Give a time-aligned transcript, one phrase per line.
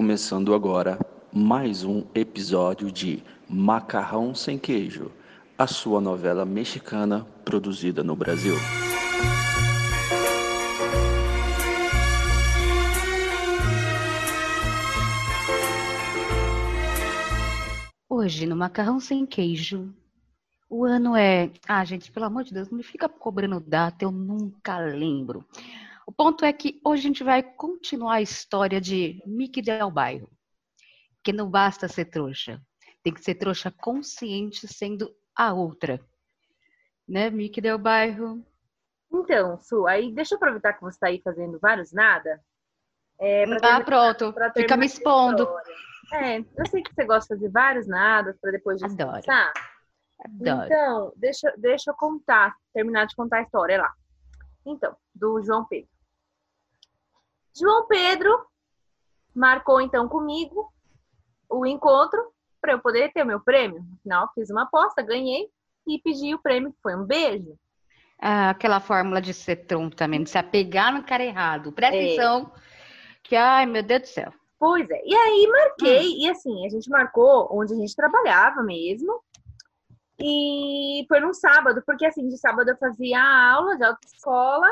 [0.00, 0.98] começando agora
[1.30, 5.12] mais um episódio de Macarrão Sem Queijo,
[5.58, 8.54] a sua novela mexicana produzida no Brasil.
[18.08, 19.92] Hoje, no Macarrão Sem Queijo,
[20.70, 21.50] o ano é.
[21.68, 25.44] Ah, gente, pelo amor de Deus, não me fica cobrando data, eu nunca lembro.
[26.10, 30.28] O ponto é que hoje a gente vai continuar a história de Mickey Del Bairro.
[31.22, 32.60] Que não basta ser trouxa,
[33.00, 36.00] tem que ser trouxa consciente sendo a outra.
[37.06, 38.44] Né, Mickey Del Bairro?
[39.08, 42.42] Então, Su, aí deixa eu aproveitar que você está aí fazendo vários nada.
[43.20, 44.34] É, ah, pronto.
[44.56, 45.48] Fica me expondo.
[46.12, 49.52] É, eu sei que você gosta de vários nadas para depois descansar.
[50.24, 50.54] Adoro.
[50.58, 50.66] Adoro.
[50.66, 53.92] Então, deixa, deixa eu contar, terminar de contar a história lá.
[54.66, 55.89] Então, do João Pedro.
[57.58, 58.46] João Pedro
[59.34, 60.72] marcou então comigo
[61.48, 62.20] o encontro
[62.60, 63.84] para eu poder ter o meu prêmio.
[63.98, 65.48] Afinal, fiz uma aposta, ganhei
[65.86, 67.56] e pedi o prêmio, que foi um beijo.
[68.20, 71.72] Ah, aquela fórmula de ser tronco também, de se apegar no cara errado.
[71.72, 72.04] Presta é.
[72.04, 72.52] atenção,
[73.22, 74.32] que, ai, meu Deus do céu.
[74.58, 75.02] Pois é.
[75.04, 76.16] E aí marquei, hum.
[76.18, 79.22] e assim, a gente marcou onde a gente trabalhava mesmo.
[80.18, 84.68] E foi num sábado, porque assim, de sábado eu fazia aula de autoescola.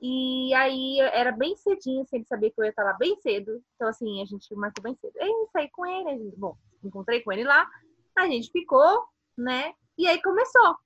[0.00, 3.60] E aí era bem cedinho, sem saber que eu ia estar lá bem cedo.
[3.74, 5.12] Então, assim, a gente marcou bem cedo.
[5.20, 7.68] Aí saí com ele, gente, bom, encontrei com ele lá,
[8.16, 9.04] a gente ficou,
[9.36, 9.72] né?
[9.96, 10.76] E aí começou.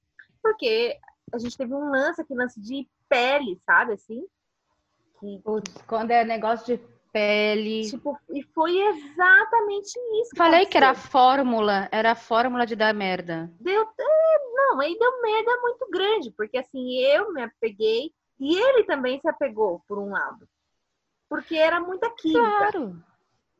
[0.42, 0.98] Porque
[1.32, 4.24] a gente teve um lance aqui, lance de pele, sabe, assim?
[5.20, 5.42] Que...
[5.86, 6.82] Quando é negócio de
[7.12, 7.88] pele.
[7.88, 10.30] Tipo, e foi exatamente isso.
[10.36, 13.52] Falei que, era a fórmula, era a fórmula de dar merda.
[13.60, 18.10] Deu, é, não, aí deu merda muito grande, porque assim, eu me apeguei
[18.42, 20.48] e ele também se apegou, por um lado.
[21.28, 22.40] Porque era muita química.
[22.40, 23.00] Claro.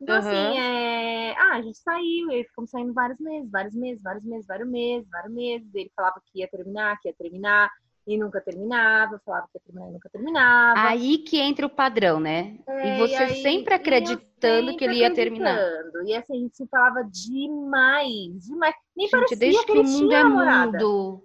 [0.01, 0.21] Então, uhum.
[0.21, 1.33] assim, é...
[1.37, 5.09] ah, a gente saiu, e ficamos saindo vários meses, vários meses, vários meses, vários meses,
[5.09, 5.73] vários meses.
[5.73, 7.71] Ele falava que ia terminar, que ia terminar
[8.05, 10.89] e nunca terminava, falava que ia terminar e nunca terminava.
[10.89, 12.59] Aí que entra o padrão, né?
[12.67, 15.57] É, e você e aí, sempre acreditando sempre que ele ia terminar.
[16.05, 18.75] E assim, a gente se falava demais, demais.
[18.97, 20.77] Nem gente, parecia desde que, que o mundo é namorada.
[20.77, 21.23] mundo.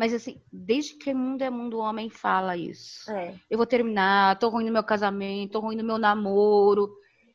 [0.00, 3.10] Mas assim, desde que mundo é mundo, o homem fala isso.
[3.10, 3.38] É.
[3.50, 6.90] Eu vou terminar, tô ruim no meu casamento, tô ruim no meu namoro.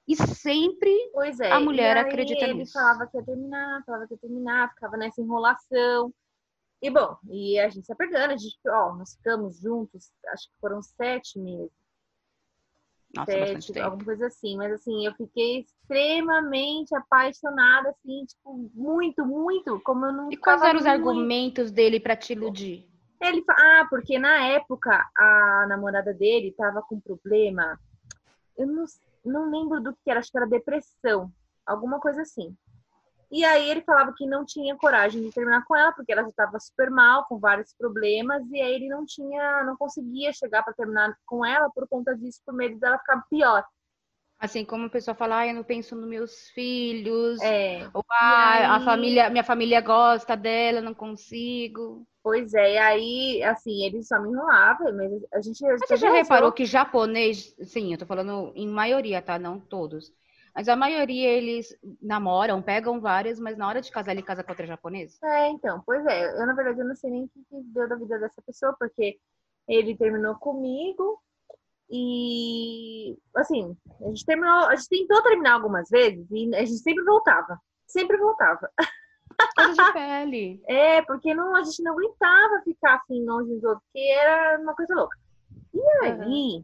[0.07, 0.91] E sempre
[1.41, 1.51] é.
[1.51, 2.75] a mulher acredita ele nisso.
[2.75, 6.11] Ele falava que ia terminar, falava que ia terminar, ficava nessa enrolação.
[6.81, 10.59] E bom, e a gente se apegando, a gente, ó, nós ficamos juntos, acho que
[10.59, 11.69] foram sete meses.
[13.15, 19.79] Nossa, sete, alguma coisa assim, mas assim, eu fiquei extremamente apaixonada, assim, tipo, muito, muito,
[19.81, 22.87] como eu não E quais eram os argumentos dele para te iludir?
[23.21, 27.79] Ele, ah, porque na época a namorada dele tava com problema,
[28.57, 28.85] eu não,
[29.23, 31.31] não lembro do que era, acho que era depressão,
[31.65, 32.55] alguma coisa assim.
[33.35, 36.29] E aí ele falava que não tinha coragem de terminar com ela, porque ela já
[36.29, 40.71] estava super mal, com vários problemas, e aí ele não tinha, não conseguia chegar para
[40.71, 43.65] terminar com ela por conta disso, por medo dela ficar pior.
[44.39, 47.89] Assim, como a pessoa fala, ah, eu não penso nos meus filhos, é.
[47.93, 48.63] ou ah, aí...
[48.63, 52.07] a família, minha família gosta dela, não consigo.
[52.23, 55.61] Pois é, e aí, assim, ele só me enrolava, mas a gente...
[55.61, 59.37] Mas você já reparou que japonês, sim, eu tô falando em maioria, tá?
[59.37, 60.13] Não todos
[60.55, 64.51] mas a maioria eles namoram, pegam várias, mas na hora de casar ele casa com
[64.51, 65.17] outra japonesa.
[65.21, 66.41] É, então, pois é.
[66.41, 67.43] Eu, na verdade, eu não sei nem o que
[67.73, 69.19] deu da vida dessa pessoa, porque
[69.67, 71.21] ele terminou comigo
[71.89, 77.03] e, assim, a gente terminou, a gente tentou terminar algumas vezes e a gente sempre
[77.03, 77.59] voltava.
[77.85, 78.69] Sempre voltava.
[79.57, 80.63] Coisa de pele.
[80.67, 84.73] É, porque não, a gente não aguentava ficar assim longe do outro, porque era uma
[84.73, 85.17] coisa louca.
[85.73, 86.63] E aí, uhum.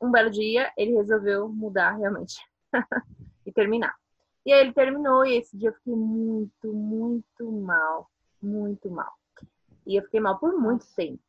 [0.00, 2.36] um belo dia, ele resolveu mudar realmente.
[3.46, 3.94] e terminar.
[4.44, 8.10] E aí ele terminou e esse dia eu fiquei muito, muito mal.
[8.42, 9.12] Muito mal.
[9.86, 11.22] E eu fiquei mal por muito tempo.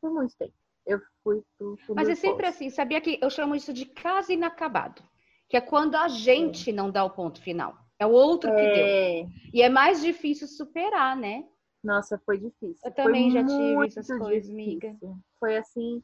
[0.00, 0.54] Por muito tempo.
[0.86, 4.32] Eu fui pro, pro Mas é sempre assim, sabia que eu chamo isso de caso
[4.32, 5.02] inacabado.
[5.48, 6.72] Que é quando a gente é.
[6.72, 7.76] não dá o ponto final.
[7.98, 8.74] É o outro que é...
[9.22, 9.28] deu.
[9.52, 11.44] E é mais difícil superar, né?
[11.82, 12.80] Nossa, foi difícil.
[12.84, 14.96] Eu também foi já tive essas coisas, amiga.
[15.38, 16.02] Foi assim.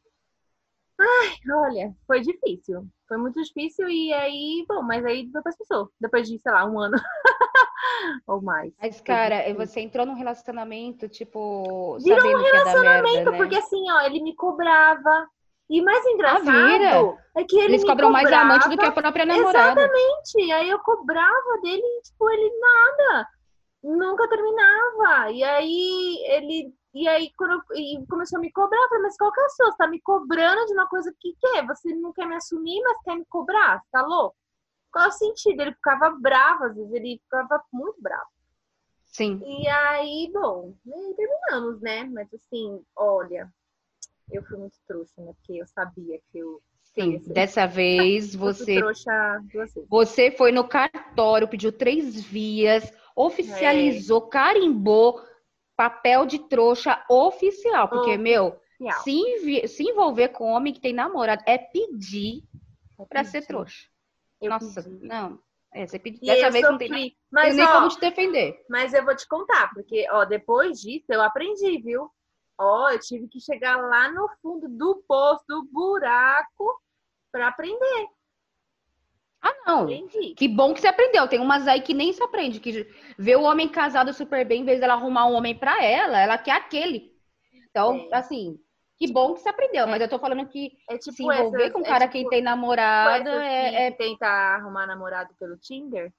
[0.98, 2.86] Ai, olha, foi difícil.
[3.08, 5.90] Foi muito difícil e aí, bom, mas aí depois passou.
[6.00, 6.96] Depois de, sei lá, um ano
[8.26, 8.72] ou mais.
[8.80, 11.98] Mas, cara, você entrou num relacionamento, tipo.
[11.98, 13.36] Virou um relacionamento, merda, né?
[13.36, 15.28] porque assim, ó, ele me cobrava.
[15.68, 18.92] E mais engraçado é que ele Eles cobram cobrava, mais a amante do que a
[18.92, 19.80] própria namorada.
[19.80, 20.52] Exatamente.
[20.52, 23.28] Aí eu cobrava dele e, tipo, ele nada.
[23.82, 25.30] Nunca terminava.
[25.32, 29.16] E aí ele e aí, quando eu, e começou a me cobrar, eu falei, mas
[29.16, 29.72] qual que é a sua?
[29.72, 31.66] Você tá me cobrando de uma coisa que quer?
[31.66, 33.82] Você não quer me assumir, mas quer me cobrar?
[33.90, 34.36] Tá louco?
[34.94, 35.60] qual é o sentido?
[35.60, 38.28] Ele ficava bravo, às vezes ele ficava muito bravo.
[39.06, 39.42] Sim.
[39.44, 42.04] E aí, bom, aí terminamos, né?
[42.04, 43.52] Mas assim, olha,
[44.30, 45.32] eu fui muito trouxa, né?
[45.34, 46.62] Porque eu sabia que eu.
[46.94, 49.88] Sim, dessa vez você trouxa duas vezes.
[49.88, 55.20] você foi no cartório, pediu três vias, oficializou, carimbou
[55.76, 58.58] papel de trouxa oficial, porque meu,
[59.02, 62.42] se, se envolver com homem que tem namorado é pedir
[63.08, 63.30] pra pedi.
[63.30, 63.88] ser trouxa.
[64.40, 65.06] Eu Nossa, pedi.
[65.06, 65.38] não.
[65.72, 66.20] É, você pediu.
[66.20, 68.64] Dessa eu vez não tem, Mas, nem ó, como te defender.
[68.70, 72.08] Mas eu vou te contar, porque, ó, depois disso eu aprendi, viu?
[72.56, 76.80] Ó, eu tive que chegar lá no fundo do poço, do buraco,
[77.32, 78.08] pra aprender.
[79.66, 79.82] Não.
[79.84, 80.34] Aprendi.
[80.34, 81.26] Que bom que você aprendeu.
[81.28, 82.86] Tem umas aí que nem se aprende, que
[83.18, 86.36] vê o homem casado super bem, em vez dela arrumar um homem pra ela, ela
[86.38, 87.12] quer aquele.
[87.70, 88.16] Então, É.
[88.16, 88.58] assim,
[88.96, 89.86] que bom que você aprendeu.
[89.86, 92.12] Mas eu tô falando que É tipo se envolver essas- com um é cara tipo-
[92.12, 96.12] que tem tipo namorada essas é, que tenta arrumar namorado pelo Tinder.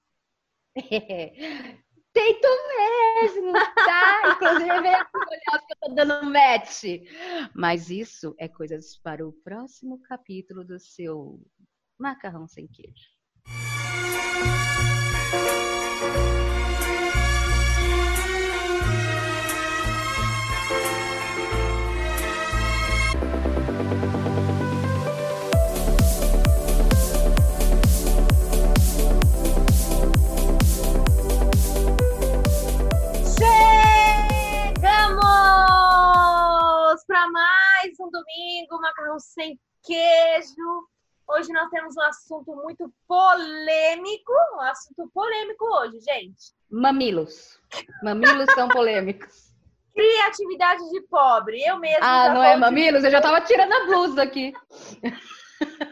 [0.75, 0.75] é...
[2.15, 4.21] Tento mesmo, tá?
[4.31, 6.83] Inclusive, vem aqui olhar que eu tô dando match.
[7.53, 11.41] Mas isso é coisas para o próximo capítulo do seu
[11.99, 13.14] macarrão sem queijo.
[38.15, 40.87] Domingo, macarrão sem queijo.
[41.27, 46.53] Hoje nós temos um assunto muito polêmico, um assunto polêmico hoje, gente.
[46.69, 47.59] Mamilos.
[48.03, 49.53] Mamilos são polêmicos.
[49.95, 51.61] Criatividade de pobre.
[51.63, 53.03] Eu mesma Ah, não é mamilos?
[53.03, 54.53] Eu já tava tirando a blusa aqui.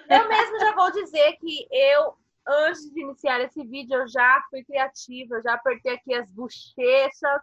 [0.10, 2.14] Eu mesmo já vou dizer que eu,
[2.46, 7.42] antes de iniciar esse vídeo, eu já fui criativa, eu já apertei aqui as bochechas.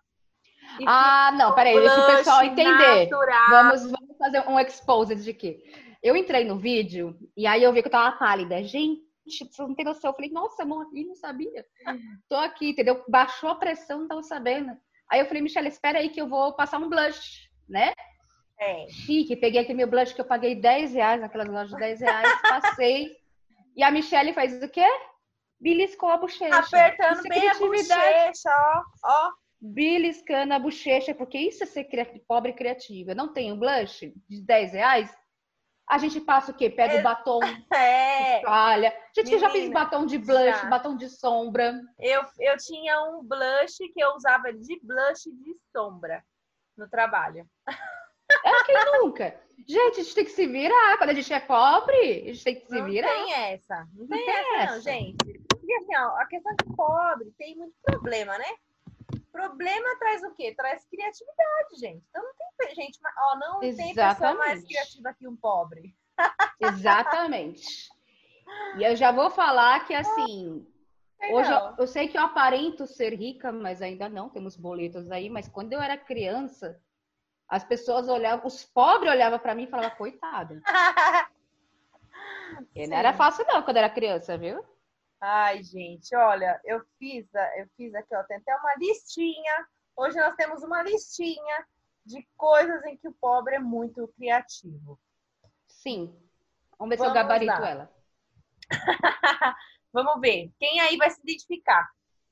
[0.87, 3.05] Ah, não, peraí, deixa o pessoal entender.
[3.05, 3.49] natural.
[3.49, 5.90] Vamos, vamos fazer um exposed de quê?
[6.02, 8.62] Eu entrei no vídeo e aí eu vi que eu tava pálida.
[8.64, 10.11] Gente, vocês não tem noção.
[10.11, 11.64] Eu falei, nossa, morri, não sabia.
[12.29, 13.05] Tô aqui, entendeu?
[13.08, 14.73] Baixou a pressão, não tava sabendo.
[15.11, 17.93] Aí eu falei, Michelle, espera aí que eu vou passar um blush, né?
[18.58, 18.88] É.
[18.88, 22.43] Chique, peguei aquele meu blush que eu paguei 10 reais naquelas lojas de 10 reais,
[22.43, 23.11] passei.
[23.76, 24.87] E a Michelle faz o quê?
[25.61, 26.56] Beliscou a bochecha.
[26.58, 28.82] Apertando é bem a bochecha, ó.
[29.05, 29.31] ó.
[29.61, 33.14] beliscando a bochecha, porque isso é ser cria- pobre criativa.
[33.14, 35.20] Não tem um blush de 10 reais?
[35.91, 36.71] A gente passa o quê?
[36.71, 37.01] Pega É.
[37.01, 37.41] o batom,
[37.75, 38.37] É.
[38.39, 38.97] espalha.
[39.15, 40.65] Gente, eu já fiz Menina, batom de blush, já.
[40.67, 41.81] batom de sombra.
[41.99, 46.23] Eu, eu tinha um blush que eu usava de blush de sombra
[46.77, 47.45] no trabalho.
[47.69, 49.37] É quem nunca.
[49.69, 50.97] Gente, a gente tem que se virar.
[50.97, 53.09] Quando a gente é pobre, a gente tem que se não virar.
[53.09, 53.87] tem essa.
[53.93, 54.81] Não tem, tem essa, não, essa.
[54.83, 55.41] gente.
[55.51, 58.47] Porque assim, ó, a questão de pobre tem muito problema, né?
[59.32, 60.55] Problema traz o quê?
[60.56, 62.05] Traz criatividade, gente.
[62.09, 64.67] Então não tem gente, ó, não tem pessoa mais Exatamente.
[64.67, 65.97] criativa que um pobre.
[66.61, 67.88] Exatamente.
[68.77, 70.67] E eu já vou falar que, assim,
[71.31, 75.31] hoje eu, eu sei que eu aparento ser rica, mas ainda não, temos boletos aí.
[75.31, 76.81] Mas quando eu era criança,
[77.49, 80.61] as pessoas olhavam, os pobres olhavam pra mim e falavam, coitada.
[82.75, 84.64] E não era fácil, não, quando eu era criança, viu?
[85.21, 89.67] Ai, gente, olha, eu fiz, eu fiz aqui, ó, tem até uma listinha.
[89.97, 91.67] Hoje nós temos uma listinha
[92.07, 94.99] de coisas em que o pobre é muito criativo.
[95.69, 96.15] Sim.
[96.79, 97.69] Vamos ver se eu gabarito lá.
[97.69, 97.91] ela.
[99.93, 101.87] Vamos ver, quem aí vai se identificar?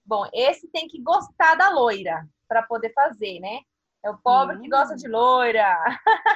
[0.04, 3.60] Bom, esse tem que gostar da loira para poder fazer, né?
[4.02, 4.70] É o pobre que Hum.
[4.70, 5.76] gosta de loira.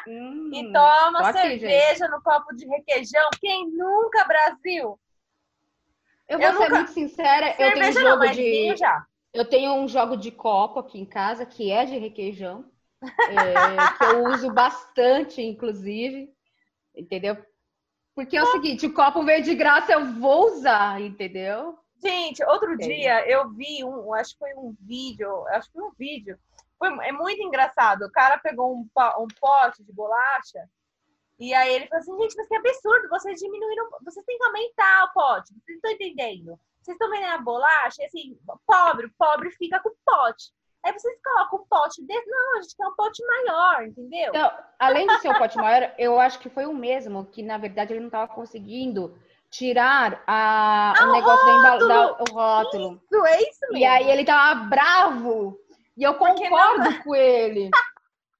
[0.07, 3.27] Hum, E toma aqui, cerveja no copo de requeijão.
[3.41, 5.01] Quem nunca, Brasil?
[6.33, 8.75] Eu vou eu ser nunca- muito sincera, eu tenho um Cerveja não, jogo mas de.
[9.35, 12.65] Eu tenho um jogo de copo aqui em casa que é de requeijão,
[13.03, 13.07] é,
[13.99, 16.29] que eu uso bastante, inclusive,
[16.95, 17.37] entendeu?
[18.15, 21.79] Porque é o seguinte, o copo veio de graça, eu vou usar, entendeu?
[22.03, 22.95] Gente, outro Entendi.
[22.95, 26.39] dia eu vi um, acho que foi um vídeo, acho que foi um vídeo.
[26.79, 28.03] Foi, é muito engraçado.
[28.03, 28.81] O cara pegou um,
[29.21, 30.59] um pote de bolacha
[31.43, 35.05] e aí ele falou assim, gente, mas que absurdo, vocês diminuíram, vocês têm que aumentar
[35.05, 36.59] o pote, vocês estão entendendo?
[36.81, 40.53] Vocês estão vendendo a bolacha, e assim, pobre, pobre fica com o pote.
[40.85, 44.29] Aí vocês colocam um pote desse, não, a gente quer um pote maior, entendeu?
[44.29, 47.57] Então, além de ser o pote maior, eu acho que foi o mesmo, que na
[47.57, 49.17] verdade ele não estava conseguindo
[49.49, 53.03] tirar a, Ah, o negócio da embalagem, o rótulo.
[53.13, 53.79] Isso, é isso mesmo.
[53.79, 55.59] E aí ele tava bravo.
[55.97, 57.71] E eu Porque concordo com ele.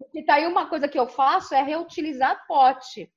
[0.03, 3.11] Porque tá aí uma coisa que eu faço é reutilizar pote.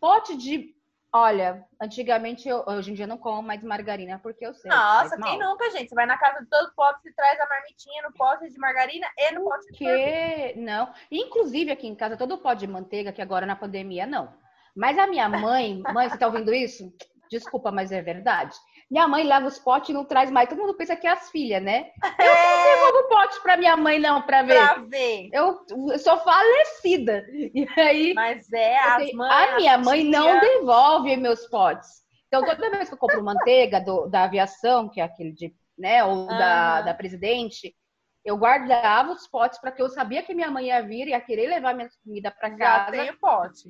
[0.00, 0.76] Pote de
[1.18, 4.70] Olha, antigamente, eu, hoje em dia eu não como mais margarina porque eu sei.
[4.70, 5.88] Nossa, quem nunca, gente?
[5.88, 9.06] Você vai na casa de todo pobre, você traz a marmitinha no pote de margarina
[9.16, 10.92] e no pote de que Não.
[11.10, 14.30] Inclusive aqui em casa, todo pó de manteiga, que agora na pandemia não.
[14.76, 16.92] Mas a minha mãe, mãe, você tá ouvindo isso?
[17.30, 18.54] Desculpa, mas é verdade.
[18.88, 20.48] Minha mãe leva os potes e não traz mais.
[20.48, 21.90] Todo mundo pensa que é as filhas, né?
[22.20, 22.62] Eu não
[22.92, 24.54] devolvo pote pra minha mãe, não, pra ver.
[24.58, 25.28] Pra ver.
[25.32, 25.58] Eu,
[25.90, 27.24] eu sou falecida.
[27.30, 28.14] E aí.
[28.14, 29.32] Mas é, as mães.
[29.32, 32.04] a minha mãe tia- não devolve meus potes.
[32.28, 36.04] Então, toda vez que eu compro manteiga do- da aviação, que é aquele de, né,
[36.04, 36.84] ou da, Aham.
[36.86, 37.74] da presidente,
[38.24, 41.48] eu guardava os potes porque eu sabia que minha mãe ia vir e ia querer
[41.48, 42.90] levar minha comida Já casa.
[42.92, 43.68] tem o pote.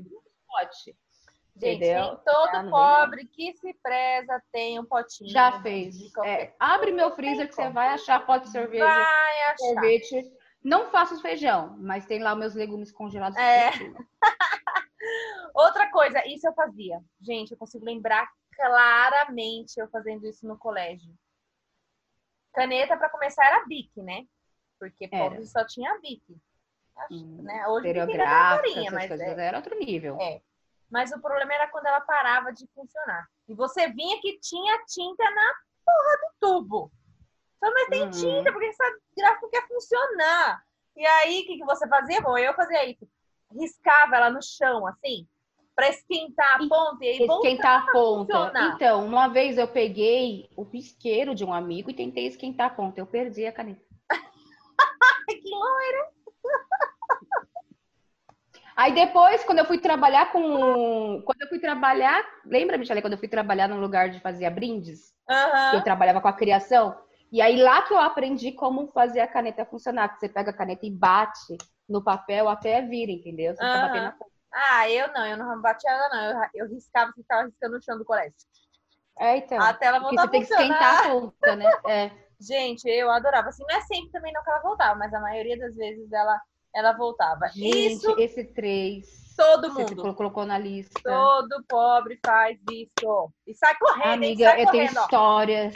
[0.48, 0.96] pote.
[1.58, 2.18] Gente, Entendeu?
[2.18, 5.30] todo vem, pobre que se preza tem um potinho.
[5.30, 5.96] Já fez.
[6.22, 9.56] É, abre meu freezer que você vai achar pote de cerveja, Vai achar.
[9.56, 10.32] sorvete.
[10.62, 13.38] Não faço feijão, mas tem lá meus legumes congelados.
[13.38, 13.70] É.
[15.54, 17.00] Outra coisa, isso eu fazia.
[17.20, 21.14] Gente, eu consigo lembrar claramente eu fazendo isso no colégio.
[22.52, 24.24] Caneta, para começar, era Bic, né?
[24.78, 25.24] Porque Era.
[25.24, 26.22] pobre só tinha Bic.
[26.96, 27.66] Acho, Hum, né?
[27.68, 29.46] Hoje Bic carinha, essas mas é.
[29.46, 30.18] Era outro nível.
[30.20, 30.40] É.
[30.90, 33.26] Mas o problema era quando ela parava de funcionar.
[33.48, 36.90] E você vinha que tinha tinta na porra do tubo.
[37.58, 38.10] Só mas tem Uhum.
[38.10, 38.84] tinta, porque essa
[39.40, 40.62] não quer funcionar.
[40.96, 42.20] E aí, o que, que você fazia?
[42.20, 43.08] Bom, eu fazia isso.
[43.52, 45.26] Riscava ela no chão, assim,
[45.74, 47.26] pra esquentar a ponta e aí.
[47.26, 48.32] Esquentar a ponta.
[48.32, 48.74] funcionar.
[48.74, 53.00] Então, uma vez eu peguei o isqueiro de um amigo e tentei esquentar a ponta.
[53.00, 53.84] Eu perdi a caneta.
[55.28, 56.12] Que loira.
[58.76, 61.22] Aí depois, quando eu fui trabalhar com.
[61.24, 62.22] Quando eu fui trabalhar.
[62.44, 65.14] Lembra, Michele, quando eu fui trabalhar num lugar de fazer brindes?
[65.28, 65.74] Aham.
[65.74, 66.96] eu trabalhava com a criação.
[67.32, 70.10] E aí lá que eu aprendi como fazer a caneta funcionar.
[70.10, 71.56] Que você pega a caneta e bate
[71.88, 73.54] no papel até vir, entendeu?
[73.54, 73.86] Você fica Aham.
[73.86, 74.30] batendo na ponta.
[74.52, 76.42] Ah, eu não, eu não batia ela, não.
[76.42, 78.34] Eu, eu riscava, você ficava riscando no chão do colégio.
[79.18, 79.60] É, então.
[79.60, 81.70] Até ela Porque voltar você a tem que esquentar a ponta, né?
[81.88, 82.10] É.
[82.38, 83.48] Gente, eu adorava.
[83.48, 86.38] Assim, não é sempre também não que ela voltava, mas a maioria das vezes ela,
[86.76, 87.48] ela voltava.
[87.48, 89.06] Gente, Isso esse três.
[89.36, 89.96] todo Você mundo.
[90.02, 91.00] colo- colocou na lista.
[91.02, 93.32] Todo pobre faz isso.
[93.46, 94.12] E sai correndo, hein?
[94.34, 95.02] Amiga, Sai eu tenho correndo, ó.
[95.02, 95.74] histórias.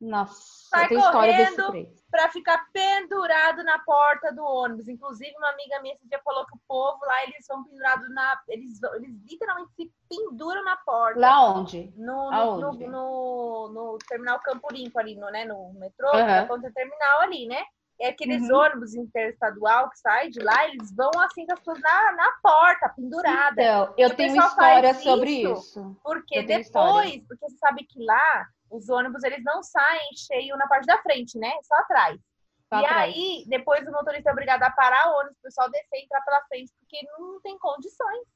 [0.00, 0.34] Nossa,
[0.70, 1.98] Sai tenho correndo.
[2.08, 4.86] Pra ficar pendurado na porta do ônibus.
[4.88, 8.40] Inclusive, uma amiga minha esse dia falou que o povo lá, eles são pendurados na.
[8.48, 11.18] Eles, vão- eles literalmente se penduram na porta.
[11.20, 11.92] Lá onde?
[11.96, 16.26] No, no, no, no, no terminal Campo Limpo ali, no, né, no metrô, Aham.
[16.26, 17.62] na ponta terminal ali, né?
[18.00, 18.56] É aqueles Uhum.
[18.56, 22.88] ônibus interestadual que saem de lá, eles vão assim com as pessoas na, na porta,
[22.90, 23.60] pendurada.
[23.60, 25.52] Então, eu tenho história faz sobre isso.
[25.52, 25.96] isso.
[26.02, 30.86] Porque depois, porque você sabe que lá os ônibus eles não saem cheio na parte
[30.86, 31.52] da frente, né?
[31.62, 32.20] Só atrás.
[32.68, 33.14] Só e atrás.
[33.14, 36.20] aí, depois o motorista é obrigado a parar o ônibus, o pessoal descer e entrar
[36.22, 38.26] pela frente, porque não tem condições.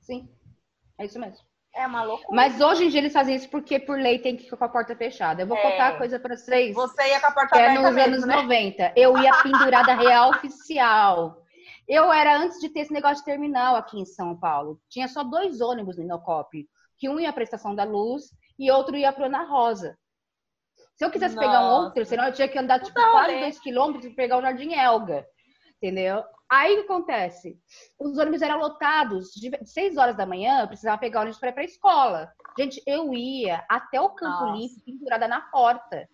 [0.00, 0.28] Sim,
[0.98, 1.44] é isso mesmo.
[1.76, 2.34] É uma loucura.
[2.34, 4.68] Mas hoje em dia eles fazem isso porque por lei tem que ficar com a
[4.68, 5.42] porta fechada.
[5.42, 5.62] Eu vou É.
[5.62, 6.74] contar a coisa pra vocês.
[6.74, 8.34] Você ia com a porta que é nos mesmo, anos né?
[8.36, 8.92] 90.
[8.96, 11.42] Eu ia pendurada real oficial.
[11.86, 14.80] Eu era antes de ter esse negócio de terminal aqui em São Paulo.
[14.88, 16.66] Tinha só dois ônibus no Inocop.
[16.98, 18.24] Que um ia para a Estação da Luz
[18.58, 19.96] e outro ia para Ana Rosa.
[20.96, 21.84] Se eu quisesse pegar um Nossa.
[21.88, 23.40] outro, senão eu tinha que andar tipo, Puta quase rolê.
[23.42, 25.26] dois quilômetros para pegar o Jardim Elga.
[25.76, 26.24] Entendeu?
[26.48, 27.58] Aí o que acontece?
[27.98, 29.30] Os ônibus eram lotados.
[29.32, 32.32] De seis horas da manhã, eu precisava pegar o ônibus para ir para a escola.
[32.58, 34.56] Gente, eu ia até o Campo Nossa.
[34.56, 36.08] Limpo pendurada na porta.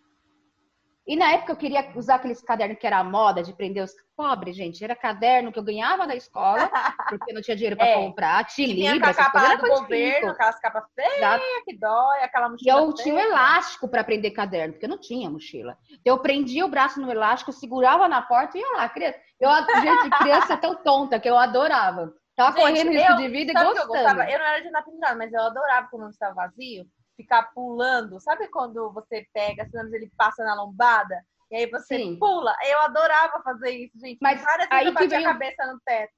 [1.05, 3.93] E na época eu queria usar aqueles cadernos que era a moda de prender os
[4.17, 4.85] pobres, gente.
[4.85, 6.71] Era caderno que eu ganhava da escola,
[7.09, 7.95] porque não tinha dinheiro para É.
[7.95, 8.45] comprar.
[8.47, 12.93] Tilibra, com a capa do governo, aquelas capas feias que dói, aquela E mochila eu
[12.95, 13.29] tinha um feia.
[13.31, 15.77] elástico para prender caderno, porque eu não tinha mochila.
[15.91, 18.89] Então, eu prendia o braço no elástico, segurava na porta e ia lá.
[18.89, 19.19] Criança.
[19.41, 22.13] Eu, gente, criança tão tonta que eu adorava.
[22.37, 23.89] Tava Gente, correndo risco eu- de vida e eu gostando.
[23.89, 24.31] gostava?
[24.31, 28.21] Eu não era de pendurado, mas eu adorava quando estava vazio, ficar pulando.
[28.21, 31.25] Sabe quando você pega, ônibus, ele passa na lombada?
[31.51, 32.19] E aí você Sim.
[32.19, 32.55] pula.
[32.65, 34.19] Eu adorava fazer isso, gente.
[34.23, 36.15] Mas Várias aí vezes eu bati vem a cabeça no teto.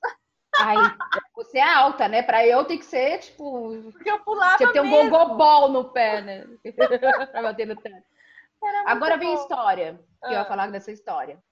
[0.57, 0.79] Aí,
[1.35, 2.23] você é alta, né?
[2.23, 5.91] Pra eu tem que ser, tipo, Porque eu pulava Tinha que ter um gogobol no
[5.91, 6.47] pé, né?
[7.33, 8.07] pra bater no teto.
[8.87, 10.45] Agora vem a história, que eu ia Ah.
[10.45, 11.43] falar dessa história.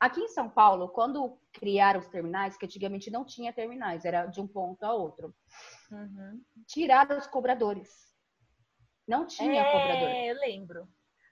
[0.00, 4.40] Aqui em São Paulo, quando criaram os terminais, que antigamente não tinha terminais, era de
[4.40, 5.34] um ponto a outro,
[5.90, 6.40] Uhum.
[6.66, 8.14] tiraram os cobradores.
[9.06, 10.08] Não tinha cobrador.
[10.08, 10.88] É, eu lembro.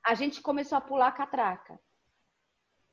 [0.07, 1.79] A gente começou a pular a catraca.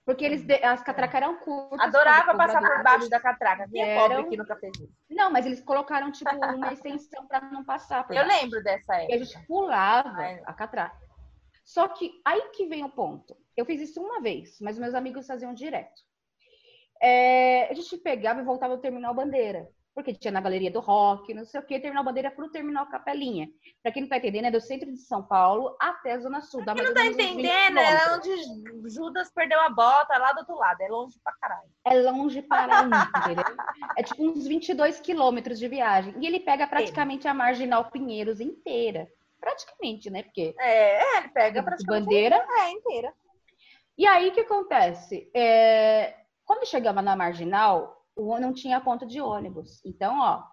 [0.03, 1.79] Porque eles as catracas eram curtas.
[1.79, 3.69] Adorava passar por baixo da catraca.
[3.69, 4.91] Quem é pobre que nunca fez isso?
[5.09, 8.41] Não, mas eles colocaram, tipo, uma extensão para não passar por Eu baixo.
[8.41, 9.23] lembro dessa E a época.
[9.23, 10.41] gente pulava Ai.
[10.45, 10.99] a catraca.
[11.63, 13.37] Só que aí que vem o ponto.
[13.55, 16.01] Eu fiz isso uma vez, mas meus amigos faziam direto.
[16.99, 19.69] É, a gente pegava e voltava ao terminal bandeira.
[19.93, 23.49] Porque tinha na Galeria do Rock, não sei o que, Terminal Bandeira pro Terminal Capelinha.
[23.83, 26.63] Pra quem não tá entendendo, é do centro de São Paulo até a Zona Sul.
[26.63, 30.31] Dá Quem não tá menos uns 20 entendendo, é onde Judas perdeu a bota, lá
[30.33, 30.81] do outro lado.
[30.81, 31.69] É longe pra caralho.
[31.85, 33.45] É longe para entendeu?
[33.97, 36.13] É tipo uns 22 quilômetros de viagem.
[36.19, 39.07] E ele pega praticamente a Marginal Pinheiros inteira.
[39.39, 40.23] Praticamente, né?
[40.23, 42.45] Porque É, é, ele pega pra bandeira.
[42.59, 43.13] é inteira.
[43.97, 45.29] E aí, o que acontece?
[45.33, 48.00] É, Quando chegava na Marginal,
[48.39, 49.83] não tinha ponto de ônibus.
[49.85, 50.43] Então, ó,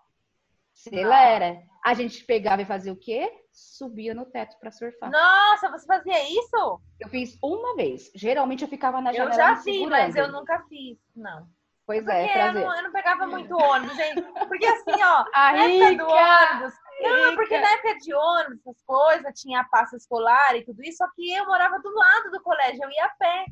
[0.74, 1.62] acelera.
[1.84, 3.30] A gente pegava e fazia o quê?
[3.52, 5.10] Subia no teto para surfar.
[5.10, 6.80] Nossa, você fazia isso?
[7.00, 8.10] Eu fiz uma vez.
[8.14, 9.90] Geralmente eu ficava na Eu janela já me vi, segurando.
[9.90, 10.98] mas eu nunca fiz.
[11.14, 11.48] Não.
[11.86, 12.64] Pois Porque é, eu, prazer.
[12.66, 14.22] não, eu não pegava muito ônibus, gente.
[14.46, 16.52] Porque assim, ó, A na época do Rica!
[16.52, 16.74] ônibus.
[17.00, 17.66] Não, porque Rica.
[17.66, 21.32] na época de ônibus, essas coisas, tinha a passa escolar e tudo isso, só que
[21.32, 23.46] eu morava do lado do colégio, eu ia a pé.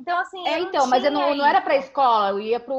[0.00, 0.48] Então, assim.
[0.48, 2.74] É, então, mas eu não, não era pra escola, eu ia pro.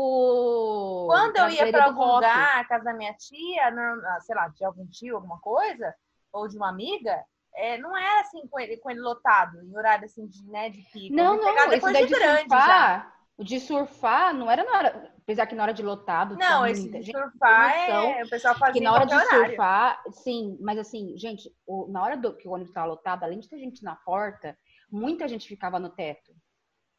[1.07, 4.87] Quando eu ia pra algum lugar, casa da minha tia, ah, sei lá, de algum
[4.87, 5.93] tio, alguma coisa,
[6.33, 7.23] ou de uma amiga,
[7.55, 10.81] é, não era assim com ele, com ele lotado, em horário assim de, né, de
[10.91, 11.15] pico.
[11.15, 12.57] Não, me não, depois de de grande já.
[12.57, 16.61] surfar, o de surfar não era na hora, apesar que na hora de lotado, Não,
[16.61, 18.23] muita esse de gente, surfar é.
[18.23, 19.55] O pessoal fazia que na hora de horário.
[19.55, 23.39] surfar, sim, mas assim, gente, o- na hora do, que o ônibus estava lotado, além
[23.39, 24.57] de ter gente na porta,
[24.91, 26.31] muita gente ficava no teto.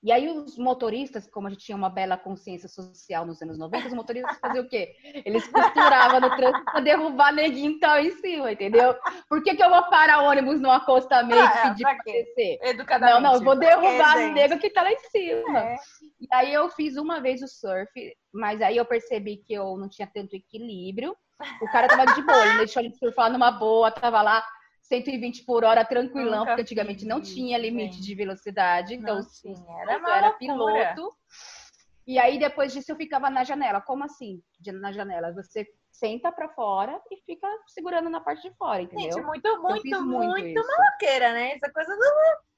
[0.02, 3.86] E aí os motoristas, como a gente tinha uma bela consciência social nos anos 90,
[3.86, 4.96] os motoristas faziam o quê?
[5.24, 8.96] Eles costuravam no trânsito pra derrubar neguinho que tava em cima, entendeu?
[9.28, 12.02] Por que, que eu vou parar ônibus no acostamento Ah, é, e pedir pra pra
[12.04, 12.24] quê?
[12.24, 12.58] descer?
[12.62, 13.14] Educadamente.
[13.22, 15.58] Não, não, eu vou derrubar É, o nego que tá lá em cima.
[15.60, 15.76] É.
[16.20, 17.88] E aí eu fiz uma vez o surf,
[18.34, 21.16] mas aí eu percebi que eu não tinha tanto equilíbrio.
[21.60, 24.44] O cara tava de boa, ele deixou gente surfar numa boa, tava lá
[24.96, 28.04] 120 por hora tranquilão, Nunca porque antigamente fiz não tinha limite gente.
[28.06, 31.10] de velocidade, então Não os- tinha, os- era eu era piloto.
[32.06, 33.80] E aí depois disso eu ficava na janela.
[33.80, 34.42] Como assim?
[34.66, 39.12] Na janela, você senta pra fora e fica segurando na parte de fora, entendeu?
[39.12, 39.48] Gente, muito,
[39.82, 40.66] fiz muito, muito, isso.
[40.66, 41.52] maloqueira, né?
[41.52, 42.51] Essa coisa do.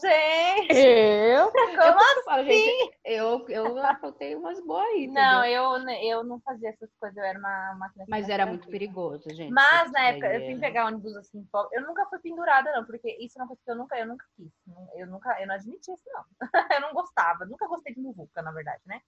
[0.00, 1.52] Gente, Eu?
[1.52, 6.90] como eu, gente, eu, eu aprontei umas boas aí, Não, eu, eu não fazia essas
[6.98, 7.92] coisas, eu era uma, uma.
[8.08, 9.52] Mas era muito perigoso, gente.
[9.52, 13.38] Mas na época, eu fui pegar ônibus assim, eu nunca fui pendurada, não, porque isso
[13.38, 14.52] é uma coisa que eu nunca, eu nunca quis.
[14.94, 16.24] Eu nunca, eu não admiti isso, não.
[16.76, 19.00] eu não gostava, nunca gostei de muvuca, na verdade, né?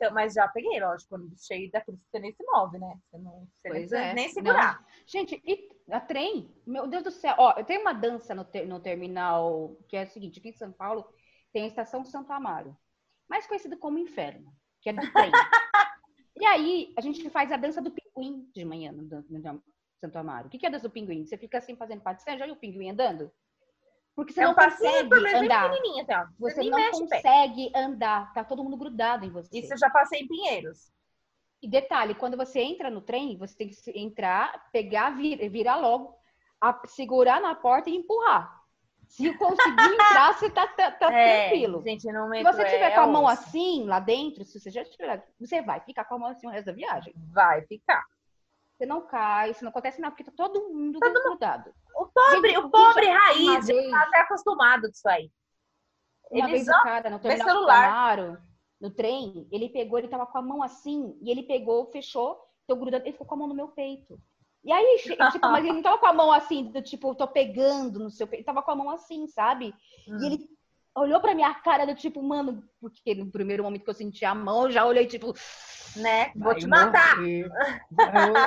[0.00, 2.94] Então, mas já peguei, lógico, ônibus cheio daqueles que você nem se move, né?
[3.10, 4.14] Você não você nem Pois precisa é.
[4.14, 4.86] nem segurar.
[5.06, 6.54] Gente, e a trem?
[6.64, 7.34] Meu Deus do céu.
[7.36, 10.52] Ó, eu tenho uma dança no, ter- no terminal que é o seguinte: aqui em
[10.52, 11.04] São Paulo
[11.52, 12.76] tem a estação Santo Amaro,
[13.28, 15.32] mais conhecida como Inferno, que é do trem.
[16.36, 19.62] e aí a gente faz a dança do pinguim de manhã no, dan- no
[20.00, 20.46] Santo Amaro.
[20.46, 21.26] O que que é a dança do pinguim?
[21.26, 22.22] Você fica assim fazendo parte.
[22.24, 23.32] Já viu o pinguim andando?
[24.18, 25.70] Porque você É não um consegue andar.
[25.70, 25.78] assim,
[26.10, 26.26] ó.
[26.40, 28.32] Você, Você não consegue andar.
[28.34, 29.56] Tá todo mundo grudado em você.
[29.56, 30.90] Isso eu já passei em Pinheiros.
[31.62, 36.16] E detalhe, quando você entra no trem, você tem que entrar, pegar, vir- virar logo,
[36.60, 38.60] a- segurar na porta e empurrar.
[39.06, 39.54] Se conseguir
[39.94, 41.80] entrar, você tá, tá- tá É, tranquilo.
[41.84, 43.34] Gente, Se você tiver é com a mão osso.
[43.44, 46.50] assim, lá dentro, se você já tiver, você vai ficar com a mão assim o
[46.50, 47.14] resto da viagem.
[47.30, 48.04] Vai ficar.
[48.76, 51.72] Você não cai, isso não acontece nada, porque tá todo mundo grudado.
[51.98, 55.30] O pobre, Gente, o pobre raiz vez- tá até acostumado com isso aí.
[56.30, 57.82] Uma Eles vez o cara no terminal do celular.
[57.82, 58.38] Camaro,
[58.80, 62.76] no trem, ele pegou, ele tava com a mão assim, e ele pegou, fechou, tô
[62.76, 64.20] grudando, ele ficou com a mão no meu peito.
[64.62, 64.98] E aí,
[65.32, 68.28] tipo, mas ele não tava com a mão assim, do tipo, tô pegando no seu
[68.28, 69.74] peito, ele tava com a mão assim, sabe?
[70.06, 70.18] Hum.
[70.20, 70.50] E ele
[70.94, 74.34] olhou pra minha cara do tipo, mano, porque no primeiro momento que eu senti a
[74.34, 75.34] mão, eu já olhei tipo,
[75.96, 76.32] né?
[76.36, 77.16] Vou te matar.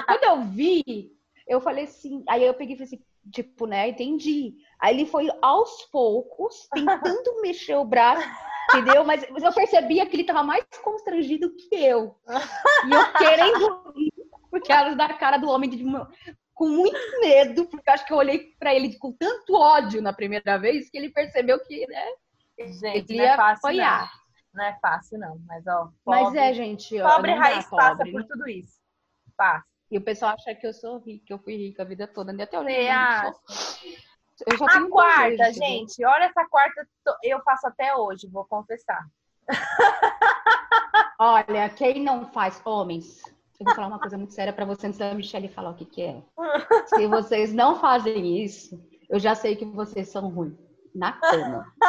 [0.05, 1.11] Quando eu vi,
[1.47, 4.55] eu falei assim, aí eu peguei e falei assim, tipo, né, entendi.
[4.79, 8.27] Aí ele foi aos poucos, tentando mexer o braço,
[8.69, 9.03] entendeu?
[9.03, 12.15] Mas mas eu percebia que ele tava mais constrangido que eu.
[12.87, 14.11] E eu querendo rir,
[14.49, 16.09] porque era da cara do homem de uma-
[16.53, 20.13] com muito medo, porque eu acho que eu olhei pra ele com tanto ódio na
[20.13, 22.05] primeira vez que ele percebeu que, né,
[22.59, 24.01] Gente, não é fácil, apanhar.
[24.01, 24.21] não.
[24.53, 25.39] Não é fácil, não.
[25.47, 28.11] Mas, ó, Mas pobre, é, gente, ó, pobre raiz passa pobre.
[28.11, 28.77] por tudo isso.
[29.37, 29.65] Passa.
[29.91, 32.31] E o pessoal acha que eu sou rica, que eu fui rica a vida toda.
[32.31, 33.33] Até eu lembro, acha?
[34.47, 36.87] eu só A quarta, desejo, gente, olha essa quarta,
[37.21, 39.05] eu faço até hoje, vou confessar.
[41.19, 43.21] Olha, quem não faz, homens,
[43.59, 45.85] eu vou falar uma coisa muito séria pra você antes da Michelle falar o que,
[45.85, 46.23] que é.
[46.87, 50.57] Se vocês não fazem isso, eu já sei que vocês são ruins.
[50.95, 51.65] Na cama.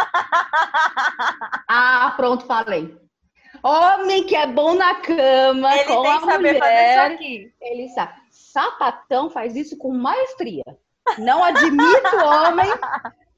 [1.75, 3.02] Ah, pronto, falei.
[3.63, 7.15] Homem que é bom na cama, Ele com tem a que saber fazer mulher, isso
[7.15, 7.55] aqui.
[7.61, 8.21] ele sabe.
[8.31, 10.65] Sapatão faz isso com maestria.
[11.19, 12.69] Não admito homem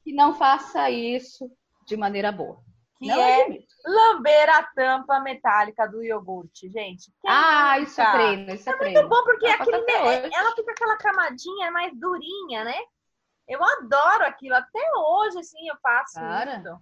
[0.03, 1.49] que não faça isso
[1.85, 2.57] de maneira boa.
[2.97, 3.67] Que que Não é admito.
[3.85, 7.11] lamber a tampa metálica do iogurte, gente.
[7.21, 9.09] Quem Ah, isso é treino, isso é É muito treino.
[9.09, 10.29] bom porque faço aquele, hoje.
[10.33, 12.77] ela fica aquela camadinha mais durinha, né?
[13.47, 14.55] Eu adoro aquilo.
[14.55, 16.57] Até hoje, assim, eu faço Cara.
[16.57, 16.81] isso.